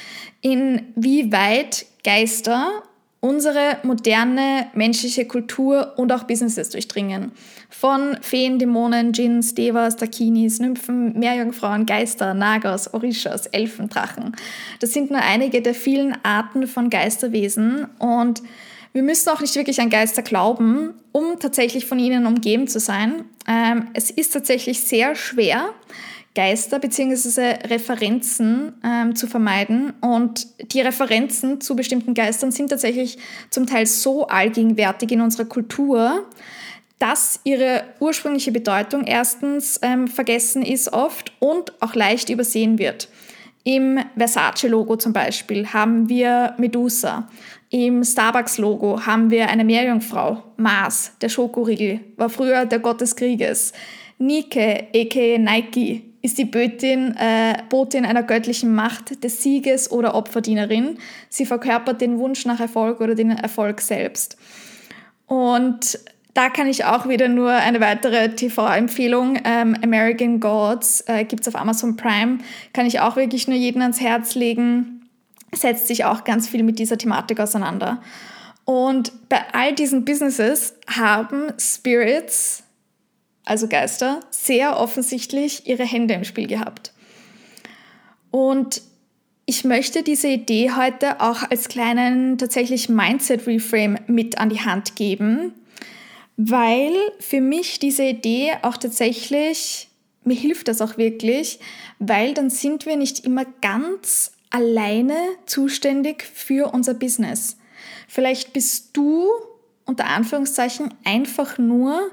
inwieweit 0.43 1.87
Geister 2.05 2.85
unsere 3.23 3.79
moderne 3.85 4.67
menschliche 4.75 5.27
Kultur 5.27 5.95
und 5.97 6.13
auch 6.13 6.25
Businesses 6.25 6.71
durchdringen. 6.71 7.31
Von 7.73 8.19
Feen, 8.21 8.59
Dämonen, 8.59 9.13
Djinns, 9.13 9.55
Devas, 9.55 9.97
Dakinis, 9.97 10.61
Nymphen, 10.61 11.19
Meerjungfrauen, 11.19 11.87
Geister, 11.87 12.35
Nagas, 12.35 12.93
Orishas, 12.93 13.47
Elfen, 13.47 13.89
Drachen. 13.89 14.37
Das 14.81 14.93
sind 14.93 15.11
nur 15.11 15.21
einige 15.21 15.63
der 15.63 15.75
vielen 15.75 16.17
Arten 16.23 16.69
von 16.69 16.91
Geisterwesen 16.91 17.87
und 17.99 18.43
wir 18.93 19.03
müssen 19.03 19.31
auch 19.31 19.41
nicht 19.41 19.57
wirklich 19.57 19.81
an 19.81 19.89
Geister 19.89 20.21
glauben, 20.23 20.93
um 21.13 21.39
tatsächlich 21.41 21.87
von 21.87 21.99
ihnen 21.99 22.27
umgeben 22.27 22.69
zu 22.69 22.79
sein. 22.79 23.25
Ähm, 23.49 23.89
es 23.95 24.11
ist 24.11 24.35
tatsächlich 24.35 24.83
sehr 24.83 25.15
schwer, 25.15 25.71
Geister 26.35 26.79
bzw. 26.79 27.67
Referenzen 27.69 28.73
ähm, 28.85 29.15
zu 29.15 29.27
vermeiden. 29.27 29.93
Und 30.01 30.47
die 30.73 30.81
Referenzen 30.81 31.61
zu 31.61 31.77
bestimmten 31.77 32.15
Geistern 32.15 32.53
sind 32.53 32.69
tatsächlich 32.69 33.19
zum 33.51 33.67
Teil 33.67 33.87
so 33.87 34.27
allgegenwärtig 34.27 35.13
in 35.13 35.21
unserer 35.21 35.45
Kultur, 35.45 36.27
dass 37.03 37.41
ihre 37.43 37.83
ursprüngliche 37.99 38.53
Bedeutung 38.53 39.03
erstens 39.03 39.81
ähm, 39.83 40.07
vergessen 40.07 40.63
ist 40.63 40.93
oft 40.93 41.33
und 41.41 41.73
auch 41.83 41.97
leicht 41.97 42.31
übersehen 42.31 42.79
wird. 42.79 43.09
Im 43.65 43.99
Versace-Logo 44.17 44.95
zum 44.95 45.13
Beispiel 45.13 45.67
haben 45.67 46.09
wir 46.09 46.55
Medusa. 46.59 47.29
Im 47.71 48.05
Starbucks-Logo 48.05 49.05
haben 49.05 49.31
wir 49.31 49.49
eine 49.49 49.65
Meerjungfrau. 49.65 50.45
Mars, 50.57 51.11
der 51.21 51.29
Schokoriegel, 51.29 51.99
war 52.17 52.29
früher 52.29 52.67
der 52.67 52.79
Gott 52.79 53.01
des 53.01 53.17
Krieges. 53.17 53.73
Nike, 54.19 54.87
aka 54.95 55.39
Nike, 55.39 56.05
ist 56.23 56.39
die 56.39 56.45
Bötin, 56.45 57.17
äh, 57.17 57.55
Botin 57.69 58.05
einer 58.05 58.23
göttlichen 58.23 58.77
Macht, 58.77 59.25
des 59.25 59.43
Sieges 59.43 59.91
oder 59.91 60.15
Opferdienerin. 60.15 60.99
Sie 61.29 61.47
verkörpert 61.47 62.01
den 62.01 62.21
Wunsch 62.21 62.47
nach 62.47 62.61
Erfolg 62.61 63.01
oder 63.01 63.17
den 63.17 63.33
Erfolg 63.33 63.81
selbst. 63.81 64.37
Und 65.27 65.99
da 66.35 66.49
kann 66.49 66.67
ich 66.67 66.85
auch 66.85 67.09
wieder 67.09 67.29
nur 67.29 67.51
eine 67.51 67.81
weitere 67.81 68.35
TV-Empfehlung, 68.35 69.39
ähm, 69.45 69.77
American 69.83 70.41
Gods, 70.41 71.05
äh, 71.07 71.25
gibt 71.25 71.47
es 71.47 71.55
auf 71.55 71.61
Amazon 71.61 71.97
Prime, 71.97 72.39
kann 72.73 72.87
ich 72.87 73.01
auch 73.01 73.17
wirklich 73.17 73.49
nur 73.49 73.57
jeden 73.57 73.83
ans 73.83 74.01
Herz 74.01 74.35
legen, 74.35 75.09
setzt 75.55 75.89
sich 75.89 76.05
auch 76.05 76.25
ganz 76.25 76.49
viel 76.49 76.63
mit 76.63 76.79
dieser 76.79 76.97
Thematik 76.99 77.41
auseinander. 77.41 78.01
Und 78.65 79.13
bei 79.29 79.43
all 79.53 79.75
diesen 79.75 80.05
Businesses 80.05 80.75
haben 80.87 81.53
Spirits 81.59 82.63
also 83.45 83.69
Geister, 83.69 84.21
sehr 84.31 84.79
offensichtlich 84.79 85.67
ihre 85.67 85.85
Hände 85.85 86.15
im 86.15 86.25
Spiel 86.25 86.47
gehabt. 86.47 86.93
Und 88.31 88.83
ich 89.47 89.65
möchte 89.65 90.03
diese 90.03 90.29
Idee 90.29 90.71
heute 90.73 91.21
auch 91.21 91.43
als 91.51 91.69
kleinen 91.69 92.39
tatsächlich 92.39 92.89
Mindset-Reframe 92.89 93.99
mit 94.07 94.39
an 94.39 94.49
die 94.49 94.61
Hand 94.61 94.97
geben, 94.97 95.53
weil 96.37 96.95
für 97.21 97.41
mich 97.41 97.79
diese 97.79 98.05
Idee 98.05 98.53
auch 98.63 98.77
tatsächlich, 98.77 99.89
mir 100.25 100.37
hilft 100.37 100.69
das 100.69 100.81
auch 100.81 100.97
wirklich, 100.97 101.59
weil 101.99 102.35
dann 102.35 102.51
sind 102.51 102.87
wir 102.87 102.97
nicht 102.97 103.25
immer 103.25 103.45
ganz 103.61 104.33
alleine 104.51 105.17
zuständig 105.47 106.23
für 106.23 106.73
unser 106.73 106.95
Business. 106.95 107.57
Vielleicht 108.09 108.53
bist 108.53 108.91
du 108.93 109.29
unter 109.85 110.07
Anführungszeichen 110.07 110.95
einfach 111.05 111.59
nur 111.59 112.11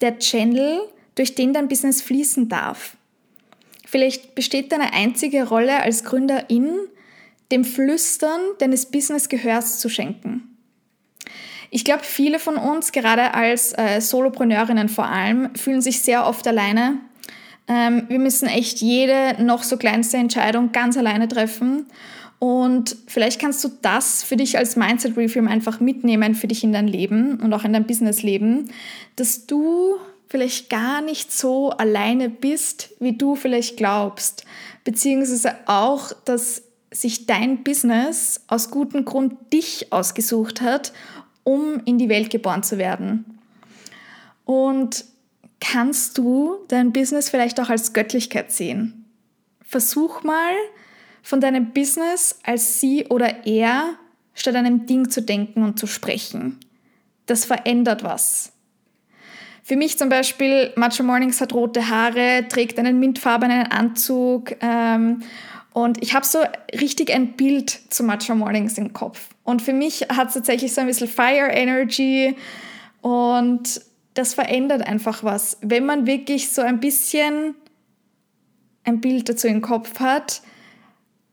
der 0.00 0.18
Channel, 0.18 0.80
durch 1.14 1.34
den 1.34 1.52
dein 1.52 1.68
Business 1.68 2.00
fließen 2.00 2.48
darf. 2.48 2.96
Vielleicht 3.86 4.34
besteht 4.34 4.72
deine 4.72 4.94
einzige 4.94 5.46
Rolle 5.46 5.82
als 5.82 6.04
Gründerin, 6.04 6.78
dem 7.50 7.64
Flüstern 7.64 8.40
deines 8.58 8.86
Business 8.86 9.28
Gehörs 9.28 9.78
zu 9.78 9.90
schenken. 9.90 10.51
Ich 11.74 11.86
glaube, 11.86 12.04
viele 12.04 12.38
von 12.38 12.56
uns, 12.56 12.92
gerade 12.92 13.32
als 13.32 13.72
äh, 13.72 13.98
Solopreneurinnen 13.98 14.90
vor 14.90 15.06
allem, 15.06 15.54
fühlen 15.54 15.80
sich 15.80 16.02
sehr 16.02 16.26
oft 16.26 16.46
alleine. 16.46 16.98
Ähm, 17.66 18.02
wir 18.08 18.18
müssen 18.18 18.46
echt 18.46 18.82
jede 18.82 19.42
noch 19.42 19.62
so 19.62 19.78
kleinste 19.78 20.18
Entscheidung 20.18 20.72
ganz 20.72 20.98
alleine 20.98 21.28
treffen. 21.28 21.86
Und 22.38 22.98
vielleicht 23.06 23.40
kannst 23.40 23.64
du 23.64 23.70
das 23.80 24.22
für 24.22 24.36
dich 24.36 24.58
als 24.58 24.76
Mindset 24.76 25.16
Reframe 25.16 25.48
einfach 25.48 25.80
mitnehmen 25.80 26.34
für 26.34 26.46
dich 26.46 26.62
in 26.62 26.74
dein 26.74 26.88
Leben 26.88 27.40
und 27.40 27.54
auch 27.54 27.64
in 27.64 27.72
dein 27.72 27.86
Businessleben, 27.86 28.70
dass 29.16 29.46
du 29.46 29.96
vielleicht 30.28 30.68
gar 30.68 31.00
nicht 31.00 31.32
so 31.32 31.70
alleine 31.70 32.28
bist, 32.28 32.90
wie 33.00 33.16
du 33.16 33.34
vielleicht 33.34 33.78
glaubst, 33.78 34.44
beziehungsweise 34.84 35.54
auch, 35.64 36.12
dass 36.26 36.64
sich 36.90 37.24
dein 37.24 37.64
Business 37.64 38.42
aus 38.48 38.70
gutem 38.70 39.06
Grund 39.06 39.34
dich 39.54 39.90
ausgesucht 39.90 40.60
hat, 40.60 40.92
um 41.44 41.80
in 41.84 41.98
die 41.98 42.08
Welt 42.08 42.30
geboren 42.30 42.62
zu 42.62 42.78
werden. 42.78 43.38
Und 44.44 45.04
kannst 45.60 46.18
du 46.18 46.56
dein 46.68 46.92
Business 46.92 47.30
vielleicht 47.30 47.60
auch 47.60 47.70
als 47.70 47.92
Göttlichkeit 47.92 48.52
sehen? 48.52 49.04
Versuch 49.62 50.22
mal, 50.22 50.54
von 51.22 51.40
deinem 51.40 51.72
Business 51.72 52.38
als 52.42 52.80
sie 52.80 53.06
oder 53.06 53.46
er 53.46 53.94
statt 54.34 54.56
einem 54.56 54.86
Ding 54.86 55.08
zu 55.08 55.22
denken 55.22 55.62
und 55.62 55.78
zu 55.78 55.86
sprechen. 55.86 56.58
Das 57.26 57.44
verändert 57.44 58.02
was. 58.02 58.52
Für 59.62 59.76
mich 59.76 59.96
zum 59.96 60.08
Beispiel, 60.08 60.72
Macho 60.74 61.04
Mornings 61.04 61.40
hat 61.40 61.54
rote 61.54 61.88
Haare, 61.88 62.46
trägt 62.48 62.78
einen 62.80 62.98
mintfarbenen 62.98 63.70
Anzug 63.70 64.56
ähm, 64.60 65.22
und 65.72 66.02
ich 66.02 66.14
habe 66.14 66.26
so 66.26 66.38
richtig 66.78 67.12
ein 67.12 67.32
Bild 67.32 67.70
zu 67.92 68.02
Macho 68.04 68.34
Mornings 68.34 68.76
im 68.78 68.92
Kopf. 68.92 69.28
Und 69.44 69.62
für 69.62 69.72
mich 69.72 70.02
hat 70.08 70.28
es 70.28 70.34
tatsächlich 70.34 70.72
so 70.74 70.80
ein 70.80 70.86
bisschen 70.86 71.08
Fire 71.08 71.50
Energy 71.50 72.36
und 73.00 73.80
das 74.14 74.34
verändert 74.34 74.86
einfach 74.86 75.24
was. 75.24 75.56
Wenn 75.62 75.86
man 75.86 76.06
wirklich 76.06 76.50
so 76.50 76.62
ein 76.62 76.80
bisschen 76.80 77.54
ein 78.84 79.00
Bild 79.00 79.28
dazu 79.28 79.46
im 79.48 79.62
Kopf 79.62 80.00
hat, 80.00 80.42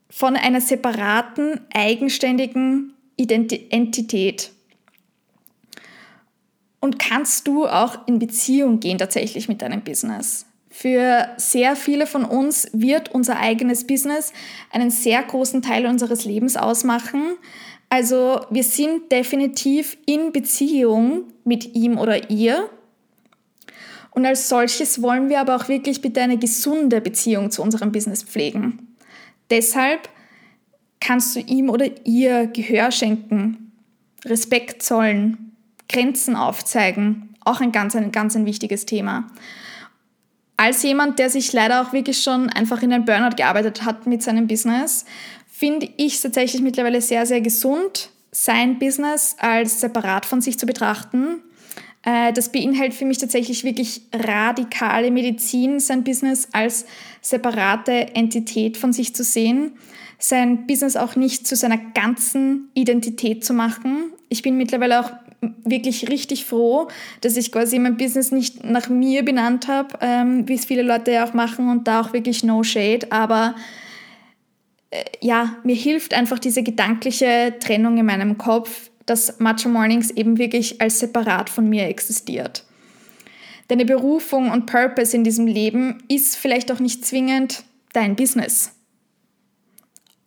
von 0.09 0.35
einer 0.35 0.61
separaten, 0.61 1.59
eigenständigen 1.73 2.93
Identität. 3.15 4.51
Und 6.79 6.97
kannst 6.97 7.47
du 7.47 7.67
auch 7.67 8.07
in 8.07 8.19
Beziehung 8.19 8.79
gehen 8.79 8.97
tatsächlich 8.97 9.47
mit 9.47 9.61
deinem 9.61 9.81
Business? 9.81 10.45
Für 10.81 11.27
sehr 11.35 11.75
viele 11.75 12.07
von 12.07 12.23
uns 12.23 12.69
wird 12.71 13.09
unser 13.13 13.37
eigenes 13.37 13.85
Business 13.85 14.31
einen 14.71 14.91
sehr 14.91 15.21
großen 15.21 15.61
Teil 15.61 15.85
unseres 15.85 16.23
Lebens 16.23 16.55
ausmachen. 16.55 17.35
Also 17.89 18.45
wir 18.49 18.63
sind 18.63 19.11
definitiv 19.11 19.97
in 20.05 20.31
Beziehung 20.31 21.23
mit 21.43 21.75
ihm 21.75 21.97
oder 21.97 22.29
ihr. 22.29 22.69
Und 24.11 24.25
als 24.25 24.47
solches 24.47 25.01
wollen 25.01 25.27
wir 25.27 25.41
aber 25.41 25.57
auch 25.57 25.67
wirklich 25.67 25.99
bitte 25.99 26.21
eine 26.21 26.37
gesunde 26.37 27.01
Beziehung 27.01 27.51
zu 27.51 27.61
unserem 27.61 27.91
Business 27.91 28.23
pflegen. 28.23 28.95
Deshalb 29.49 30.07
kannst 31.01 31.35
du 31.35 31.41
ihm 31.41 31.69
oder 31.69 31.87
ihr 32.05 32.47
Gehör 32.47 32.91
schenken, 32.91 33.73
Respekt 34.23 34.81
zollen, 34.81 35.57
Grenzen 35.89 36.37
aufzeigen, 36.37 37.35
auch 37.43 37.59
ein 37.59 37.73
ganz, 37.73 37.97
ein 37.97 38.13
ganz 38.13 38.37
ein 38.37 38.45
wichtiges 38.45 38.85
Thema. 38.85 39.29
Als 40.59 40.83
jemand, 40.83 41.19
der 41.19 41.29
sich 41.29 41.53
leider 41.53 41.81
auch 41.81 41.93
wirklich 41.93 42.21
schon 42.21 42.49
einfach 42.49 42.81
in 42.81 42.91
ein 42.91 43.05
Burnout 43.05 43.37
gearbeitet 43.37 43.85
hat 43.85 44.07
mit 44.07 44.21
seinem 44.21 44.45
Business, 44.45 45.05
finde 45.49 45.87
ich 45.95 46.15
es 46.15 46.21
tatsächlich 46.21 46.61
mittlerweile 46.61 46.99
sehr, 46.99 47.25
sehr 47.25 47.39
gesund, 47.39 48.09
sein 48.33 48.77
Business 48.77 49.37
als 49.39 49.79
separat 49.79 50.25
von 50.25 50.41
sich 50.41 50.59
zu 50.59 50.65
betrachten. 50.65 51.41
Äh, 52.03 52.33
das 52.33 52.51
beinhaltet 52.51 52.93
für 52.93 53.05
mich 53.05 53.19
tatsächlich 53.19 53.63
wirklich 53.63 54.01
radikale 54.11 55.11
Medizin, 55.11 55.79
sein 55.79 56.03
Business 56.03 56.49
als 56.51 56.85
separate 57.21 58.13
Entität 58.13 58.75
von 58.75 58.91
sich 58.91 59.15
zu 59.15 59.23
sehen, 59.23 59.71
sein 60.17 60.67
Business 60.67 60.97
auch 60.97 61.15
nicht 61.15 61.47
zu 61.47 61.55
seiner 61.55 61.77
ganzen 61.77 62.67
Identität 62.73 63.45
zu 63.45 63.53
machen. 63.53 64.11
Ich 64.27 64.41
bin 64.41 64.57
mittlerweile 64.57 64.99
auch 64.99 65.11
wirklich 65.41 66.09
richtig 66.09 66.45
froh, 66.45 66.87
dass 67.21 67.37
ich 67.37 67.51
quasi 67.51 67.79
mein 67.79 67.97
Business 67.97 68.31
nicht 68.31 68.63
nach 68.63 68.89
mir 68.89 69.23
benannt 69.23 69.67
habe, 69.67 69.97
ähm, 70.01 70.47
wie 70.47 70.55
es 70.55 70.65
viele 70.65 70.81
Leute 70.81 71.11
ja 71.11 71.25
auch 71.25 71.33
machen 71.33 71.69
und 71.69 71.87
da 71.87 72.01
auch 72.01 72.13
wirklich 72.13 72.43
no 72.43 72.63
shade, 72.63 73.11
aber 73.11 73.55
äh, 74.91 75.03
ja, 75.21 75.55
mir 75.63 75.75
hilft 75.75 76.13
einfach 76.13 76.39
diese 76.39 76.63
gedankliche 76.63 77.55
Trennung 77.59 77.97
in 77.97 78.05
meinem 78.05 78.37
Kopf, 78.37 78.89
dass 79.05 79.39
Matcha 79.39 79.69
Mornings 79.69 80.11
eben 80.11 80.37
wirklich 80.37 80.81
als 80.81 80.99
separat 80.99 81.49
von 81.49 81.67
mir 81.67 81.87
existiert. 81.87 82.63
Deine 83.67 83.85
Berufung 83.85 84.51
und 84.51 84.65
Purpose 84.65 85.15
in 85.15 85.23
diesem 85.23 85.47
Leben 85.47 86.03
ist 86.07 86.35
vielleicht 86.35 86.71
auch 86.71 86.79
nicht 86.79 87.05
zwingend 87.05 87.63
dein 87.93 88.15
Business. 88.15 88.71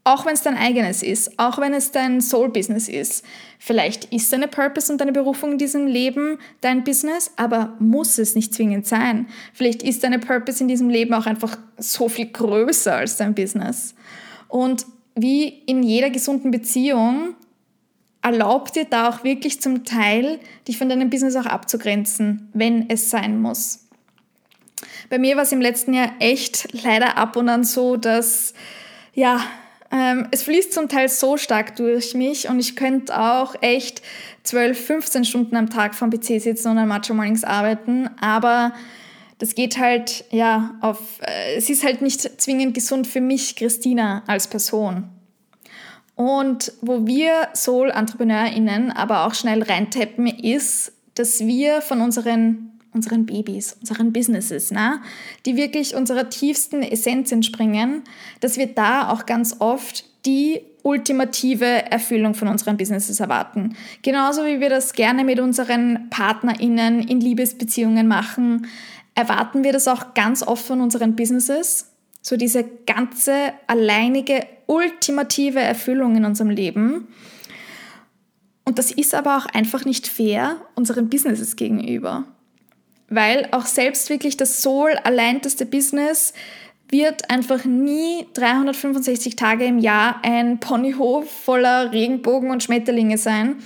Auch 0.04 0.26
wenn 0.26 0.34
es 0.34 0.42
dein 0.42 0.56
eigenes 0.56 1.02
ist, 1.04 1.38
auch 1.38 1.58
wenn 1.58 1.74
es 1.74 1.92
dein 1.92 2.20
Soul-Business 2.20 2.88
ist. 2.88 3.24
Vielleicht 3.60 4.06
ist 4.06 4.32
deine 4.32 4.48
Purpose 4.48 4.92
und 4.92 5.00
deine 5.00 5.12
Berufung 5.12 5.52
in 5.52 5.58
diesem 5.58 5.86
Leben 5.86 6.38
dein 6.60 6.82
Business, 6.82 7.30
aber 7.36 7.76
muss 7.78 8.18
es 8.18 8.34
nicht 8.34 8.52
zwingend 8.52 8.84
sein. 8.86 9.28
Vielleicht 9.52 9.84
ist 9.84 10.02
deine 10.02 10.18
Purpose 10.18 10.60
in 10.60 10.66
diesem 10.66 10.88
Leben 10.88 11.14
auch 11.14 11.26
einfach 11.26 11.56
so 11.78 12.08
viel 12.08 12.26
größer 12.26 12.96
als 12.96 13.16
dein 13.16 13.34
Business. 13.34 13.94
Und 14.48 14.86
wie 15.14 15.48
in 15.66 15.84
jeder 15.84 16.10
gesunden 16.10 16.50
Beziehung 16.50 17.36
erlaubt 18.22 18.74
dir 18.74 18.84
da 18.84 19.08
auch 19.08 19.22
wirklich 19.22 19.60
zum 19.60 19.84
Teil, 19.84 20.40
dich 20.66 20.78
von 20.78 20.88
deinem 20.88 21.10
Business 21.10 21.36
auch 21.36 21.46
abzugrenzen, 21.46 22.48
wenn 22.54 22.88
es 22.88 23.10
sein 23.10 23.40
muss. 23.40 23.86
Bei 25.10 25.18
mir 25.18 25.36
war 25.36 25.42
es 25.42 25.52
im 25.52 25.60
letzten 25.60 25.94
Jahr 25.94 26.12
echt 26.18 26.68
leider 26.82 27.18
ab 27.18 27.36
und 27.36 27.48
an 27.48 27.62
so, 27.62 27.96
dass 27.96 28.54
ja, 29.14 29.40
ähm, 29.92 30.26
es 30.30 30.42
fließt 30.42 30.72
zum 30.72 30.88
Teil 30.88 31.08
so 31.08 31.36
stark 31.36 31.76
durch 31.76 32.14
mich 32.14 32.48
und 32.48 32.58
ich 32.58 32.76
könnte 32.76 33.18
auch 33.18 33.54
echt 33.60 34.02
12, 34.44 34.86
15 34.86 35.24
Stunden 35.24 35.56
am 35.56 35.70
Tag 35.70 35.94
vom 35.94 36.10
PC 36.10 36.40
sitzen 36.40 36.68
und 36.68 36.78
an 36.78 36.88
Macho 36.88 37.14
Mornings 37.14 37.44
arbeiten, 37.44 38.08
aber 38.20 38.72
das 39.38 39.54
geht 39.54 39.78
halt, 39.78 40.24
ja, 40.30 40.76
auf, 40.80 40.98
äh, 41.20 41.56
es 41.56 41.68
ist 41.68 41.84
halt 41.84 42.00
nicht 42.00 42.40
zwingend 42.40 42.74
gesund 42.74 43.06
für 43.06 43.20
mich, 43.20 43.56
Christina, 43.56 44.22
als 44.26 44.46
Person. 44.46 45.08
Und 46.14 46.72
wo 46.80 47.06
wir 47.06 47.48
Soul-EntrepreneurInnen 47.54 48.92
aber 48.92 49.26
auch 49.26 49.34
schnell 49.34 49.62
reintappen, 49.62 50.26
ist, 50.26 50.92
dass 51.14 51.40
wir 51.40 51.82
von 51.82 52.00
unseren, 52.00 52.71
unseren 52.94 53.26
Babys, 53.26 53.76
unseren 53.80 54.12
Businesses, 54.12 54.70
na, 54.70 55.02
die 55.46 55.56
wirklich 55.56 55.94
unserer 55.94 56.28
tiefsten 56.28 56.82
Essenz 56.82 57.32
entspringen, 57.32 58.02
dass 58.40 58.58
wir 58.58 58.66
da 58.66 59.10
auch 59.10 59.26
ganz 59.26 59.56
oft 59.58 60.04
die 60.26 60.60
ultimative 60.82 61.90
Erfüllung 61.90 62.34
von 62.34 62.48
unseren 62.48 62.76
Businesses 62.76 63.20
erwarten. 63.20 63.76
Genauso 64.02 64.44
wie 64.44 64.60
wir 64.60 64.68
das 64.68 64.92
gerne 64.92 65.24
mit 65.24 65.40
unseren 65.40 66.08
PartnerInnen 66.10 67.06
in 67.06 67.20
Liebesbeziehungen 67.20 68.08
machen, 68.08 68.66
erwarten 69.14 69.64
wir 69.64 69.72
das 69.72 69.88
auch 69.88 70.14
ganz 70.14 70.42
oft 70.42 70.64
von 70.64 70.80
unseren 70.80 71.16
Businesses. 71.16 71.88
So 72.20 72.36
diese 72.36 72.64
ganze 72.86 73.52
alleinige 73.66 74.46
ultimative 74.66 75.60
Erfüllung 75.60 76.16
in 76.16 76.24
unserem 76.24 76.50
Leben. 76.50 77.08
Und 78.64 78.78
das 78.78 78.90
ist 78.90 79.14
aber 79.14 79.36
auch 79.36 79.46
einfach 79.46 79.84
nicht 79.84 80.06
fair 80.06 80.56
unseren 80.74 81.08
Businesses 81.08 81.56
gegenüber. 81.56 82.24
Weil 83.14 83.46
auch 83.50 83.66
selbst 83.66 84.08
wirklich 84.08 84.38
das 84.38 84.62
Soul 84.62 84.92
alleinteste 85.04 85.66
Business 85.66 86.32
wird 86.88 87.30
einfach 87.30 87.66
nie 87.66 88.26
365 88.32 89.36
Tage 89.36 89.66
im 89.66 89.78
Jahr 89.78 90.20
ein 90.22 90.60
Ponyhof 90.60 91.30
voller 91.30 91.92
Regenbogen 91.92 92.50
und 92.50 92.62
Schmetterlinge 92.62 93.18
sein. 93.18 93.56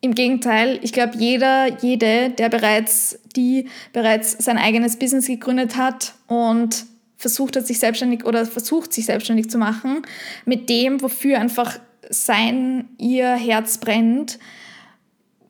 Im 0.00 0.14
Gegenteil, 0.14 0.78
ich 0.80 0.94
glaube, 0.94 1.12
jeder, 1.18 1.78
jede, 1.82 2.30
der 2.30 2.48
bereits, 2.48 3.18
die 3.36 3.68
bereits 3.92 4.32
sein 4.42 4.56
eigenes 4.56 4.98
Business 4.98 5.26
gegründet 5.26 5.76
hat 5.76 6.14
und 6.26 6.86
versucht 7.18 7.56
hat, 7.56 7.66
sich 7.66 7.78
selbstständig 7.78 8.24
oder 8.24 8.46
versucht, 8.46 8.94
sich 8.94 9.04
selbstständig 9.04 9.50
zu 9.50 9.58
machen, 9.58 10.02
mit 10.46 10.70
dem, 10.70 11.02
wofür 11.02 11.38
einfach 11.38 11.78
sein, 12.08 12.88
ihr 12.96 13.34
Herz 13.34 13.76
brennt, 13.76 14.38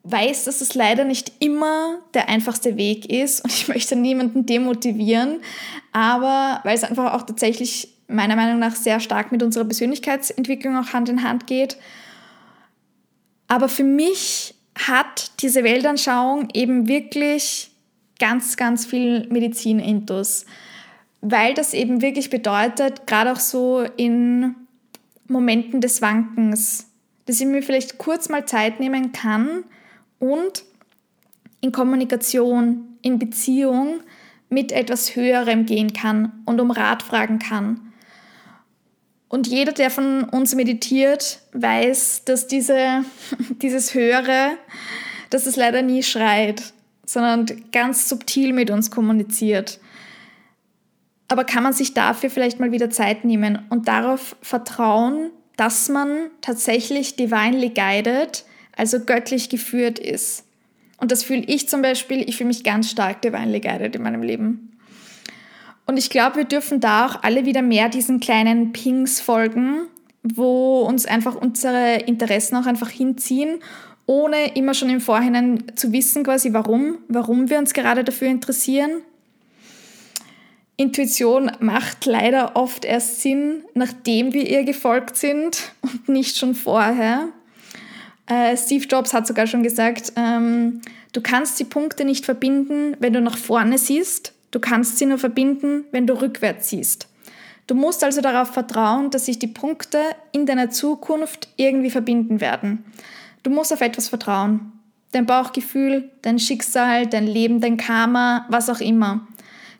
weiß, 0.03 0.45
dass 0.45 0.61
es 0.61 0.75
leider 0.75 1.05
nicht 1.05 1.31
immer 1.39 1.99
der 2.13 2.29
einfachste 2.29 2.77
Weg 2.77 3.09
ist 3.09 3.43
und 3.43 3.51
ich 3.51 3.67
möchte 3.69 3.95
niemanden 3.95 4.45
demotivieren, 4.45 5.41
aber 5.91 6.59
weil 6.63 6.75
es 6.75 6.83
einfach 6.83 7.13
auch 7.13 7.23
tatsächlich 7.23 7.89
meiner 8.07 8.35
Meinung 8.35 8.59
nach 8.59 8.75
sehr 8.75 8.99
stark 8.99 9.31
mit 9.31 9.41
unserer 9.41 9.65
Persönlichkeitsentwicklung 9.65 10.77
auch 10.77 10.93
Hand 10.93 11.09
in 11.09 11.23
Hand 11.23 11.47
geht. 11.47 11.77
Aber 13.47 13.69
für 13.69 13.83
mich 13.83 14.55
hat 14.77 15.31
diese 15.41 15.63
Weltanschauung 15.63 16.49
eben 16.53 16.87
wirklich 16.87 17.71
ganz, 18.19 18.57
ganz 18.57 18.85
viel 18.85 19.27
Medizin-Intus 19.29 20.45
weil 21.25 21.53
das 21.53 21.73
eben 21.73 22.01
wirklich 22.01 22.29
bedeutet, 22.29 23.07
gerade 23.07 23.31
auch 23.31 23.39
so 23.39 23.81
in 23.95 24.55
Momenten 25.29 25.79
des 25.79 26.01
Wankens, 26.01 26.89
dass 27.25 27.39
ich 27.39 27.47
mir 27.47 27.63
vielleicht 27.63 27.97
kurz 27.97 28.27
mal 28.27 28.45
Zeit 28.45 28.81
nehmen 28.81 29.13
kann 29.13 29.63
und 30.23 30.63
in 31.59 31.73
Kommunikation, 31.73 32.97
in 33.01 33.19
Beziehung 33.19 33.99
mit 34.47 34.71
etwas 34.71 35.17
Höherem 35.17 35.65
gehen 35.65 35.91
kann 35.91 36.31
und 36.45 36.61
um 36.61 36.71
Rat 36.71 37.03
fragen 37.03 37.39
kann. 37.39 37.91
Und 39.27 39.47
jeder, 39.47 39.73
der 39.73 39.89
von 39.89 40.23
uns 40.23 40.55
meditiert, 40.55 41.41
weiß, 41.51 42.23
dass 42.23 42.47
diese, 42.47 43.03
dieses 43.61 43.93
Höhere, 43.93 44.57
dass 45.29 45.45
es 45.45 45.57
leider 45.57 45.81
nie 45.81 46.03
schreit, 46.03 46.71
sondern 47.05 47.45
ganz 47.73 48.07
subtil 48.07 48.53
mit 48.53 48.71
uns 48.71 48.91
kommuniziert. 48.91 49.81
Aber 51.27 51.43
kann 51.43 51.63
man 51.63 51.73
sich 51.73 51.93
dafür 51.93 52.29
vielleicht 52.29 52.61
mal 52.61 52.71
wieder 52.71 52.89
Zeit 52.89 53.25
nehmen 53.25 53.59
und 53.69 53.89
darauf 53.89 54.37
vertrauen, 54.41 55.31
dass 55.57 55.89
man 55.89 56.29
tatsächlich 56.39 57.17
divinely 57.17 57.69
guided, 57.69 58.45
also 58.75 58.99
göttlich 58.99 59.49
geführt 59.49 59.99
ist. 59.99 60.45
Und 60.97 61.11
das 61.11 61.23
fühle 61.23 61.43
ich 61.45 61.67
zum 61.67 61.81
Beispiel, 61.81 62.27
ich 62.27 62.37
fühle 62.37 62.47
mich 62.47 62.63
ganz 62.63 62.89
stark 62.89 63.21
divinely 63.21 63.59
guided 63.59 63.95
in 63.95 64.03
meinem 64.03 64.23
Leben. 64.23 64.77
Und 65.85 65.97
ich 65.97 66.09
glaube, 66.09 66.37
wir 66.37 66.45
dürfen 66.45 66.79
da 66.79 67.07
auch 67.07 67.23
alle 67.23 67.45
wieder 67.45 67.61
mehr 67.61 67.89
diesen 67.89 68.19
kleinen 68.19 68.71
Pings 68.71 69.19
folgen, 69.19 69.87
wo 70.23 70.81
uns 70.81 71.05
einfach 71.05 71.35
unsere 71.35 71.97
Interessen 71.97 72.55
auch 72.55 72.65
einfach 72.65 72.89
hinziehen, 72.89 73.59
ohne 74.05 74.55
immer 74.55 74.73
schon 74.73 74.89
im 74.89 75.01
Vorhinein 75.01 75.63
zu 75.75 75.91
wissen, 75.91 76.23
quasi 76.23 76.53
warum, 76.53 76.99
warum 77.09 77.49
wir 77.49 77.57
uns 77.57 77.73
gerade 77.73 78.03
dafür 78.03 78.29
interessieren, 78.29 79.01
Intuition 80.75 81.51
macht 81.59 82.05
leider 82.05 82.55
oft 82.55 82.83
erst 82.83 83.21
Sinn, 83.21 83.63
nachdem 83.75 84.33
wir 84.33 84.49
ihr 84.49 84.63
gefolgt 84.63 85.17
sind 85.17 85.71
und 85.81 86.09
nicht 86.09 86.37
schon 86.37 86.55
vorher. 86.55 87.29
Äh, 88.27 88.55
Steve 88.57 88.85
Jobs 88.85 89.13
hat 89.13 89.27
sogar 89.27 89.47
schon 89.47 89.63
gesagt, 89.63 90.13
ähm, 90.15 90.81
du 91.11 91.21
kannst 91.21 91.59
die 91.59 91.65
Punkte 91.65 92.05
nicht 92.05 92.25
verbinden, 92.25 92.95
wenn 92.99 93.13
du 93.13 93.21
nach 93.21 93.37
vorne 93.37 93.77
siehst, 93.77 94.33
du 94.51 94.59
kannst 94.59 94.97
sie 94.97 95.05
nur 95.05 95.17
verbinden, 95.17 95.85
wenn 95.91 96.07
du 96.07 96.13
rückwärts 96.13 96.69
siehst. 96.69 97.07
Du 97.67 97.75
musst 97.75 98.03
also 98.03 98.21
darauf 98.21 98.49
vertrauen, 98.49 99.09
dass 99.09 99.25
sich 99.25 99.39
die 99.39 99.47
Punkte 99.47 99.99
in 100.31 100.45
deiner 100.45 100.69
Zukunft 100.69 101.47
irgendwie 101.55 101.89
verbinden 101.89 102.41
werden. 102.41 102.83
Du 103.43 103.49
musst 103.49 103.71
auf 103.71 103.81
etwas 103.81 104.09
vertrauen. 104.09 104.71
Dein 105.11 105.25
Bauchgefühl, 105.25 106.09
dein 106.23 106.39
Schicksal, 106.39 107.07
dein 107.07 107.27
Leben, 107.27 107.61
dein 107.61 107.77
Karma, 107.77 108.45
was 108.49 108.69
auch 108.69 108.81
immer. 108.81 109.27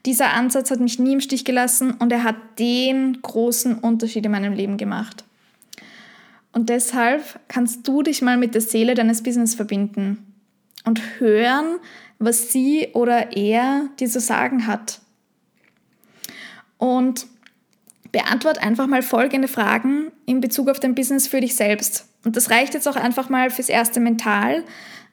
Dieser 0.06 0.34
Ansatz 0.34 0.69
hat 0.69 0.79
mich 0.79 0.99
nie 0.99 1.13
im 1.13 1.21
Stich 1.21 1.43
gelassen 1.45 1.91
und 1.91 2.12
er 2.12 2.23
hat 2.23 2.36
den 2.60 3.21
großen 3.21 3.79
Unterschied 3.79 4.25
in 4.25 4.32
meinem 4.32 4.53
Leben 4.53 4.77
gemacht. 4.77 5.23
Und 6.54 6.70
deshalb 6.70 7.39
kannst 7.48 7.88
du 7.88 8.04
dich 8.04 8.22
mal 8.22 8.38
mit 8.38 8.54
der 8.54 8.62
Seele 8.62 8.94
deines 8.94 9.24
Business 9.24 9.56
verbinden 9.56 10.34
und 10.86 11.02
hören, 11.20 11.80
was 12.20 12.52
sie 12.52 12.89
oder 12.94 13.36
er 13.36 13.89
dir 14.00 14.10
zu 14.10 14.20
sagen 14.20 14.68
hat. 14.68 15.02
Und 16.78 17.26
beantwort 18.12 18.60
einfach 18.60 18.88
mal 18.88 19.02
folgende 19.02 19.48
Fragen 19.48 20.12
in 20.26 20.39
Bezug 20.39 20.70
auf 20.70 20.80
dein 20.80 20.96
Business 20.96 21.28
für 21.28 21.42
dich 21.42 21.56
selbst. 21.56 22.08
Und 22.24 22.38
das 22.38 22.52
reicht 22.52 22.76
jetzt 22.76 22.88
auch 22.88 22.96
einfach 22.96 23.30
mal 23.30 23.50
fürs 23.50 23.70
erste 23.70 24.00
mental, 24.00 24.63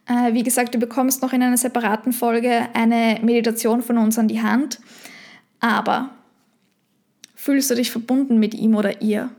äh, 0.06 0.34
wie 0.34 0.42
gesagt, 0.42 0.74
du 0.74 0.78
bekommst 0.78 1.22
noch 1.22 1.32
in 1.32 1.42
einer 1.42 1.56
separaten 1.56 2.12
Folge 2.12 2.68
eine 2.74 3.20
Meditation 3.22 3.82
von 3.82 3.96
uns 3.98 4.18
an 4.18 4.28
die 4.28 4.42
Hand. 4.42 4.80
Aber 5.60 6.10
fühlst 7.34 7.70
du 7.70 7.74
dich 7.74 7.90
verbunden 7.90 8.38
mit 8.38 8.54
ihm 8.54 8.74
oder 8.74 9.02
ihr? 9.02 9.30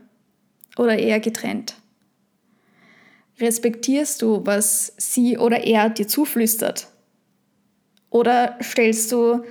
Oder 0.78 0.98
eher 0.98 1.20
getrennt? 1.20 1.74
Respektierst 3.42 4.22
du, 4.22 4.46
was 4.46 4.94
sie 4.98 5.36
oder 5.36 5.64
er 5.64 5.90
dir 5.90 6.06
zuflüstert? 6.06 6.86
Oder 8.08 8.56
stellst 8.62 9.10
du 9.10 9.42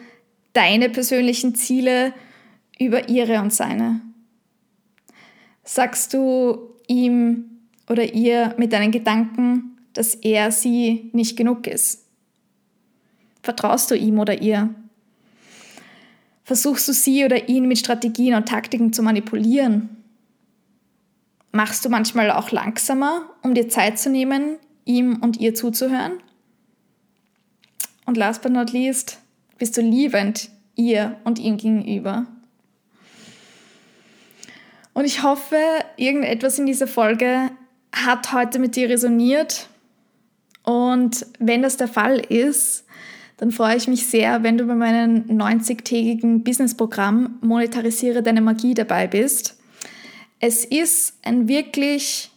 deine 0.53 0.89
persönlichen 0.89 1.55
Ziele 1.55 2.13
über 2.79 3.09
ihre 3.09 3.41
und 3.41 3.53
seine? 3.53 3.99
Sagst 5.65 6.13
du 6.13 6.69
ihm 6.87 7.59
oder 7.89 8.13
ihr 8.13 8.55
mit 8.57 8.71
deinen 8.71 8.91
Gedanken, 8.91 9.77
dass 9.91 10.15
er 10.15 10.53
sie 10.53 11.09
nicht 11.11 11.35
genug 11.35 11.67
ist? 11.67 12.05
Vertraust 13.43 13.91
du 13.91 13.95
ihm 13.95 14.19
oder 14.19 14.41
ihr? 14.41 14.73
Versuchst 16.45 16.87
du 16.87 16.93
sie 16.93 17.25
oder 17.25 17.49
ihn 17.49 17.67
mit 17.67 17.79
Strategien 17.79 18.35
und 18.35 18.47
Taktiken 18.47 18.93
zu 18.93 19.03
manipulieren? 19.03 20.00
Machst 21.51 21.83
du 21.83 21.89
manchmal 21.89 22.31
auch 22.31 22.51
langsamer, 22.51 23.29
um 23.41 23.53
dir 23.53 23.67
Zeit 23.67 23.99
zu 23.99 24.09
nehmen, 24.09 24.57
ihm 24.85 25.17
und 25.21 25.37
ihr 25.37 25.53
zuzuhören? 25.53 26.13
Und 28.05 28.17
last 28.17 28.41
but 28.41 28.51
not 28.51 28.71
least, 28.71 29.19
bist 29.57 29.77
du 29.77 29.81
liebend 29.81 30.49
ihr 30.75 31.17
und 31.23 31.39
ihm 31.39 31.57
gegenüber? 31.57 32.25
Und 34.93 35.05
ich 35.05 35.23
hoffe, 35.23 35.57
irgendetwas 35.97 36.59
in 36.59 36.65
dieser 36.65 36.87
Folge 36.87 37.51
hat 37.93 38.33
heute 38.33 38.59
mit 38.59 38.75
dir 38.75 38.89
resoniert. 38.89 39.67
Und 40.63 41.25
wenn 41.39 41.61
das 41.61 41.77
der 41.77 41.87
Fall 41.87 42.19
ist, 42.19 42.85
dann 43.37 43.51
freue 43.51 43.75
ich 43.75 43.87
mich 43.87 44.05
sehr, 44.05 44.43
wenn 44.43 44.57
du 44.57 44.65
bei 44.65 44.75
meinem 44.75 45.25
90-tägigen 45.25 46.43
Businessprogramm 46.43 47.39
Monetarisiere 47.41 48.21
deine 48.21 48.41
Magie 48.41 48.73
dabei 48.73 49.07
bist. 49.07 49.60
Es 50.43 50.65
ist 50.65 51.19
ein 51.21 51.47
wirklich 51.47 52.31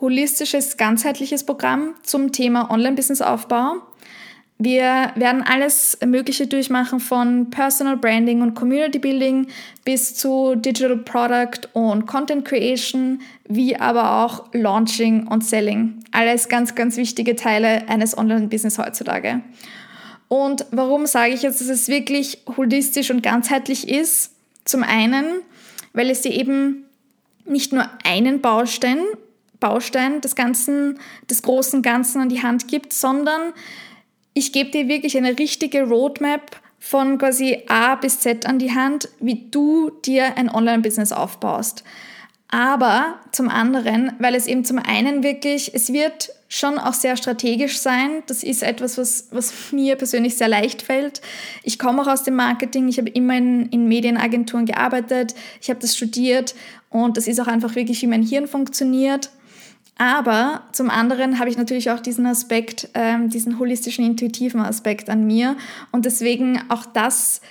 holistisches, 0.00 0.76
ganzheitliches 0.76 1.42
Programm 1.42 1.94
zum 2.04 2.30
Thema 2.30 2.70
Online-Business-Aufbau. 2.70 3.82
Wir 4.58 5.10
werden 5.16 5.42
alles 5.42 5.98
Mögliche 6.06 6.46
durchmachen 6.46 7.00
von 7.00 7.50
Personal 7.50 7.96
Branding 7.96 8.40
und 8.42 8.54
Community 8.54 9.00
Building 9.00 9.48
bis 9.84 10.14
zu 10.14 10.54
Digital 10.54 10.98
Product 10.98 11.68
und 11.72 12.06
Content 12.06 12.44
Creation, 12.44 13.20
wie 13.48 13.74
aber 13.74 14.24
auch 14.24 14.44
Launching 14.52 15.26
und 15.26 15.44
Selling. 15.44 16.04
Alles 16.12 16.48
ganz, 16.48 16.76
ganz 16.76 16.96
wichtige 16.96 17.34
Teile 17.34 17.88
eines 17.88 18.16
Online-Business 18.16 18.78
heutzutage. 18.78 19.40
Und 20.28 20.66
warum 20.70 21.04
sage 21.06 21.32
ich 21.32 21.42
jetzt, 21.42 21.60
dass 21.60 21.68
es 21.68 21.88
wirklich 21.88 22.44
holistisch 22.56 23.10
und 23.10 23.24
ganzheitlich 23.24 23.88
ist? 23.88 24.34
Zum 24.64 24.84
einen, 24.84 25.24
weil 25.92 26.10
es 26.10 26.20
dir 26.22 26.32
eben 26.32 26.84
nicht 27.50 27.72
nur 27.72 27.88
einen 28.04 28.40
Baustein, 28.40 28.98
Baustein 29.58 30.20
des 30.20 30.34
Ganzen, 30.34 30.98
des 31.28 31.42
großen 31.42 31.82
Ganzen 31.82 32.22
an 32.22 32.28
die 32.28 32.42
Hand 32.42 32.68
gibt, 32.68 32.92
sondern 32.92 33.52
ich 34.32 34.52
gebe 34.52 34.70
dir 34.70 34.88
wirklich 34.88 35.16
eine 35.16 35.38
richtige 35.38 35.82
Roadmap 35.82 36.60
von 36.78 37.18
quasi 37.18 37.62
A 37.68 37.94
bis 37.96 38.20
Z 38.20 38.46
an 38.46 38.58
die 38.58 38.74
Hand, 38.74 39.08
wie 39.20 39.50
du 39.50 39.90
dir 40.04 40.38
ein 40.38 40.48
Online-Business 40.48 41.12
aufbaust. 41.12 41.84
Aber 42.48 43.20
zum 43.32 43.48
anderen, 43.48 44.12
weil 44.18 44.34
es 44.34 44.46
eben 44.46 44.64
zum 44.64 44.78
einen 44.78 45.22
wirklich, 45.22 45.74
es 45.74 45.92
wird 45.92 46.30
schon 46.52 46.78
auch 46.78 46.94
sehr 46.94 47.16
strategisch 47.16 47.78
sein. 47.78 48.24
Das 48.26 48.42
ist 48.42 48.62
etwas, 48.62 48.98
was, 48.98 49.28
was 49.30 49.72
mir 49.72 49.94
persönlich 49.94 50.36
sehr 50.36 50.48
leicht 50.48 50.82
fällt. 50.82 51.22
Ich 51.62 51.78
komme 51.78 52.02
auch 52.02 52.08
aus 52.08 52.24
dem 52.24 52.34
Marketing. 52.34 52.88
Ich 52.88 52.98
habe 52.98 53.08
immer 53.08 53.38
in, 53.38 53.68
in 53.70 53.86
Medienagenturen 53.86 54.66
gearbeitet. 54.66 55.34
Ich 55.62 55.70
habe 55.70 55.80
das 55.80 55.96
studiert 55.96 56.56
und 56.90 57.16
das 57.16 57.28
ist 57.28 57.40
auch 57.40 57.46
einfach 57.46 57.76
wirklich, 57.76 58.02
wie 58.02 58.08
mein 58.08 58.24
Hirn 58.24 58.48
funktioniert. 58.48 59.30
Aber 59.96 60.64
zum 60.72 60.90
anderen 60.90 61.38
habe 61.38 61.50
ich 61.50 61.56
natürlich 61.56 61.90
auch 61.90 62.00
diesen 62.00 62.26
Aspekt, 62.26 62.88
ähm, 62.94 63.30
diesen 63.30 63.60
holistischen, 63.60 64.04
intuitiven 64.04 64.60
Aspekt 64.60 65.08
an 65.08 65.26
mir. 65.26 65.56
Und 65.92 66.04
deswegen 66.04 66.60
auch 66.68 66.84
das 66.84 67.42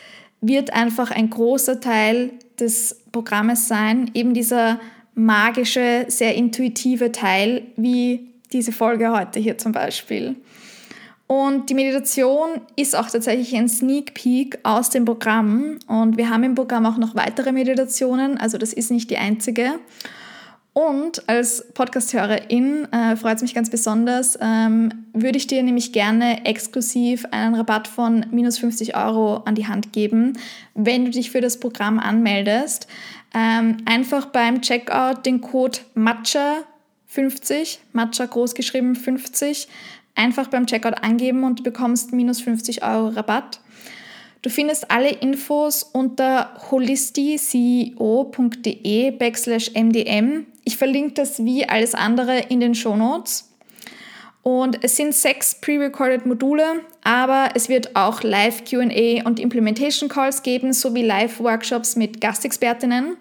wird 0.42 0.74
einfach 0.74 1.12
ein 1.12 1.30
großer 1.30 1.80
Teil 1.80 2.32
des 2.60 3.00
Programmes 3.14 3.70
sein, 3.70 4.12
eben 4.14 4.34
dieser 4.34 4.80
magische, 5.16 6.06
sehr 6.10 6.36
intuitive 6.36 7.12
Teil, 7.12 7.64
wie 7.78 8.29
diese 8.52 8.72
Folge 8.72 9.12
heute 9.12 9.40
hier 9.40 9.58
zum 9.58 9.72
Beispiel. 9.72 10.36
Und 11.28 11.70
die 11.70 11.76
Meditation 11.76 12.62
ist 12.76 12.96
auch 12.96 13.08
tatsächlich 13.08 13.56
ein 13.56 13.70
Sneak 13.70 14.16
Peek 14.16 14.58
aus 14.64 14.90
dem 14.90 15.06
Programm. 15.06 15.78
Und 15.88 16.18
wir 16.18 16.32
haben 16.32 16.44
im 16.44 16.56
Programm 16.56 16.88
auch 16.88 16.98
noch 16.98 17.16
weitere 17.16 17.52
Meditationen, 17.52 18.40
also 18.40 18.58
das 18.58 18.74
ist 18.74 18.90
nicht 18.90 19.12
die 19.12 19.18
einzige. 19.18 19.74
Und 20.74 21.28
als 21.28 21.68
Podcast-Hörerin 21.74 22.88
äh, 22.94 23.16
freut 23.16 23.36
es 23.36 23.42
mich 23.42 23.54
ganz 23.54 23.70
besonders, 23.70 24.40
ähm, 24.42 25.06
würde 25.14 25.38
ich 25.38 25.46
dir 25.46 25.62
nämlich 25.62 25.94
gerne 25.94 26.46
exklusiv 26.46 27.26
einen 27.32 27.54
Rabatt 27.54 27.88
von 27.88 28.26
minus 28.32 28.60
50 28.60 28.96
Euro 28.96 29.38
an 29.46 29.56
die 29.56 29.68
Hand 29.68 29.94
geben, 29.94 30.34
wenn 30.76 31.06
du 31.06 31.12
dich 31.12 31.32
für 31.32 31.42
das 31.42 31.60
Programm 31.60 32.00
anmeldest. 32.00 32.88
Ähm, 33.36 33.78
einfach 33.86 34.28
beim 34.28 34.62
Checkout 34.62 35.26
den 35.26 35.42
Code 35.42 35.80
MATCHA50, 37.10 37.80
MATCHA 37.94 38.26
großgeschrieben 38.26 38.96
50, 38.96 39.68
einfach 40.16 40.48
beim 40.48 40.66
Checkout 40.68 41.04
angeben 41.04 41.44
und 41.44 41.60
du 41.60 41.64
bekommst 41.64 42.14
minus 42.14 42.40
50 42.42 42.84
Euro 42.84 43.10
Rabatt. 43.10 43.60
Du 44.42 44.50
findest 44.50 44.90
alle 44.90 45.10
Infos 45.10 45.84
unter 45.84 46.54
holisticeo.de 46.72 49.12
backslash 49.12 49.74
mdm. 49.74 50.46
Ich 50.64 50.78
verlinke 50.78 51.16
das 51.16 51.44
wie 51.44 51.68
alles 51.68 51.94
andere 51.94 52.40
in 52.48 52.62
den 52.62 52.74
Show 52.74 52.96
Notes. 52.96 53.48
Und 54.42 54.82
es 54.84 54.96
sind 54.96 55.14
sechs 55.14 55.60
pre-recorded 55.60 56.26
Module, 56.26 56.84
aber 57.04 57.50
es 57.56 57.68
wird 57.68 57.98
auch 57.98 58.24
Live 58.24 58.64
QA 58.64 59.26
und 59.26 59.38
Implementation 59.40 60.08
Calls 60.08 60.44
geben, 60.44 60.72
sowie 60.72 61.04
Live-Workshops 61.04 61.98
mit 61.98 62.22
Gastexpertinnen. 62.22 63.18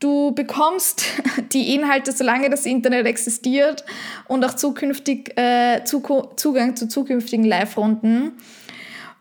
Du 0.00 0.32
bekommst 0.32 1.04
die 1.52 1.74
Inhalte, 1.74 2.12
solange 2.12 2.50
das 2.50 2.66
Internet 2.66 3.06
existiert 3.06 3.84
und 4.26 4.44
auch 4.44 4.54
zukünftig 4.54 5.36
äh, 5.38 5.84
Zugang 5.84 6.74
zu 6.74 6.88
zukünftigen 6.88 7.44
Live-Runden. 7.44 8.32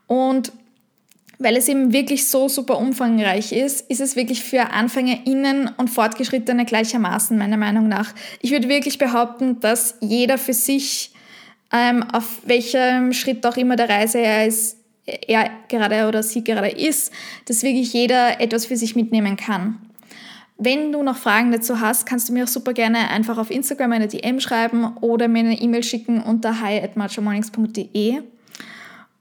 Und 0.08 0.52
weil 1.38 1.56
es 1.56 1.70
eben 1.70 1.94
wirklich 1.94 2.28
so 2.28 2.50
super 2.50 2.78
umfangreich 2.78 3.54
ist, 3.54 3.90
ist 3.90 4.02
es 4.02 4.16
wirklich 4.16 4.44
für 4.44 4.72
AnfängerInnen 4.72 5.70
und 5.78 5.90
Fortgeschrittene 5.90 6.66
gleichermaßen, 6.66 7.38
meiner 7.38 7.56
Meinung 7.56 7.88
nach. 7.88 8.14
Ich 8.42 8.52
würde 8.52 8.68
wirklich 8.68 8.98
behaupten, 8.98 9.60
dass 9.62 9.96
jeder 10.02 10.38
für 10.38 10.54
sich, 10.54 11.12
ähm, 11.72 12.04
auf 12.12 12.42
welchem 12.46 13.14
Schritt 13.14 13.46
auch 13.46 13.56
immer 13.56 13.78
der 13.78 13.88
Reise 13.88 14.20
er 14.20 14.48
ist, 14.48 14.78
er 15.06 15.50
gerade 15.70 16.08
oder 16.08 16.24
sie 16.24 16.44
gerade 16.44 16.70
ist, 16.70 17.12
dass 17.46 17.64
wirklich 17.64 17.94
jeder 17.94 18.42
etwas 18.42 18.66
für 18.66 18.76
sich 18.76 18.96
mitnehmen 18.96 19.38
kann. 19.38 19.89
Wenn 20.62 20.92
du 20.92 21.04
noch 21.04 21.18
Fragen 21.18 21.54
dazu 21.54 21.80
hast, 21.80 22.06
kannst 22.06 22.28
du 22.28 22.34
mir 22.34 22.44
auch 22.44 22.50
super 22.50 22.74
gerne 22.74 23.10
einfach 23.10 23.38
auf 23.38 23.50
Instagram 23.50 23.94
eine 23.94 24.10
DM 24.10 24.42
schreiben 24.42 24.98
oder 25.00 25.30
mir 25.30 25.40
eine 25.40 25.60
E-Mail 25.60 25.84
schicken 25.84 26.22
unter 26.22 26.60
hi 26.60 26.82
at 26.82 26.98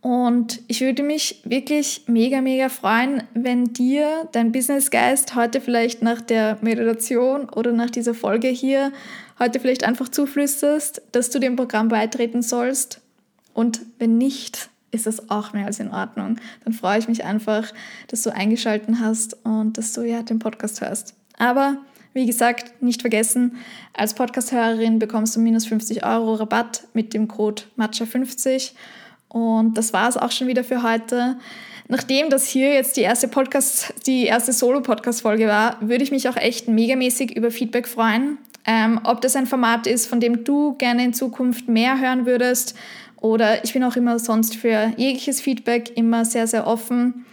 und 0.01 0.61
ich 0.69 0.81
würde 0.81 1.03
mich 1.03 1.41
wirklich 1.45 2.03
mega, 2.07 2.41
mega 2.41 2.69
freuen, 2.69 3.25
wenn 3.35 3.73
dir 3.73 4.29
dein 4.33 4.53
Businessgeist 4.53 5.35
heute 5.35 5.61
vielleicht 5.61 6.03
nach 6.03 6.21
der 6.21 6.59
Meditation 6.61 7.49
oder 7.49 7.73
nach 7.73 7.91
dieser 7.91 8.15
Folge 8.15 8.49
hier 8.49 8.93
heute 9.39 9.59
vielleicht 9.59 9.85
einfach 9.85 10.09
zuflüsterst, 10.09 11.03
dass 11.13 11.31
du 11.31 11.41
dem 11.41 11.57
Programm 11.57 11.89
beitreten 11.89 12.43
sollst. 12.43 13.01
Und 13.55 13.81
wenn 13.99 14.19
nicht, 14.19 14.71
ist 14.93 15.07
das 15.07 15.31
auch 15.31 15.53
mehr 15.53 15.67
als 15.67 15.81
in 15.81 15.91
Ordnung. 15.91 16.39
Dann 16.65 16.73
freue 16.73 17.01
ich 17.01 17.09
mich 17.09 17.25
einfach, 17.25 17.73
dass 18.07 18.23
du 18.23 18.31
eingeschalten 18.31 19.01
hast 19.01 19.37
und 19.45 19.79
dass 19.79 19.93
du 19.93 20.03
ja 20.03 20.23
den 20.23 20.39
Podcast 20.39 20.81
hörst. 20.81 21.18
Aber 21.39 21.79
wie 22.15 22.27
gesagt, 22.27 22.83
nicht 22.83 23.01
vergessen, 23.01 23.57
als 23.95 24.15
Podcast-Hörerin 24.15 24.99
bekommst 24.99 25.37
du 25.37 25.41
minus 25.41 25.67
50 25.67 26.05
Euro 26.05 26.35
Rabatt 26.35 26.85
mit 26.93 27.15
dem 27.15 27.29
Code 27.29 27.63
MATCHA50 27.79 28.73
und 29.29 29.77
das 29.77 29.93
war 29.93 30.09
es 30.09 30.17
auch 30.17 30.31
schon 30.31 30.49
wieder 30.49 30.65
für 30.65 30.83
heute. 30.83 31.37
Nachdem 31.89 32.31
das 32.31 32.47
hier 32.47 32.75
jetzt 32.75 32.97
die 32.97 33.03
erste 33.03 33.29
Podcast, 33.29 33.95
die 34.07 34.25
erste 34.25 34.53
Solo-Podcast-Folge 34.53 35.47
war, 35.47 35.77
würde 35.81 36.05
ich 36.05 36.11
mich 36.11 36.29
auch 36.29 36.37
echt 36.37 36.69
megamäßig 36.69 37.37
über 37.37 37.51
Feedback 37.51 37.89
freuen. 37.89 38.39
Ähm, 38.67 39.01
ob 39.05 39.21
das 39.23 39.37
ein 39.37 39.47
Format 39.47 39.87
ist, 39.87 40.07
von 40.07 40.21
dem 40.21 40.45
du 40.45 40.75
gerne 40.75 41.05
in 41.05 41.15
Zukunft 41.15 41.69
mehr 41.69 41.99
hören 42.01 42.27
würdest. 42.27 42.75
Oder 43.21 43.65
ich 43.65 43.73
bin 43.73 43.83
auch 43.85 43.97
immer 43.97 44.19
sonst 44.19 44.57
für 44.57 44.93
jegliches 44.97 45.41
Feedback 45.41 45.97
immer 45.97 46.25
sehr, 46.25 46.47
sehr 46.47 46.67
offen. 46.67 47.25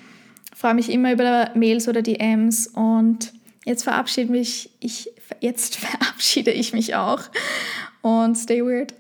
Freue 0.56 0.74
mich 0.74 0.90
immer 0.90 1.12
über 1.12 1.52
Mails 1.54 1.90
oder 1.90 2.02
DMs. 2.02 2.68
Und 2.68 3.34
jetzt 3.66 3.84
verabschiede 3.84 4.32
mich, 4.32 4.70
ich, 4.80 5.10
jetzt 5.42 5.76
verabschiede 5.76 6.52
ich 6.52 6.74
mich 6.74 6.96
auch. 6.96 7.22
Und 8.02 8.36
stay 8.36 8.64
weird. 8.64 8.94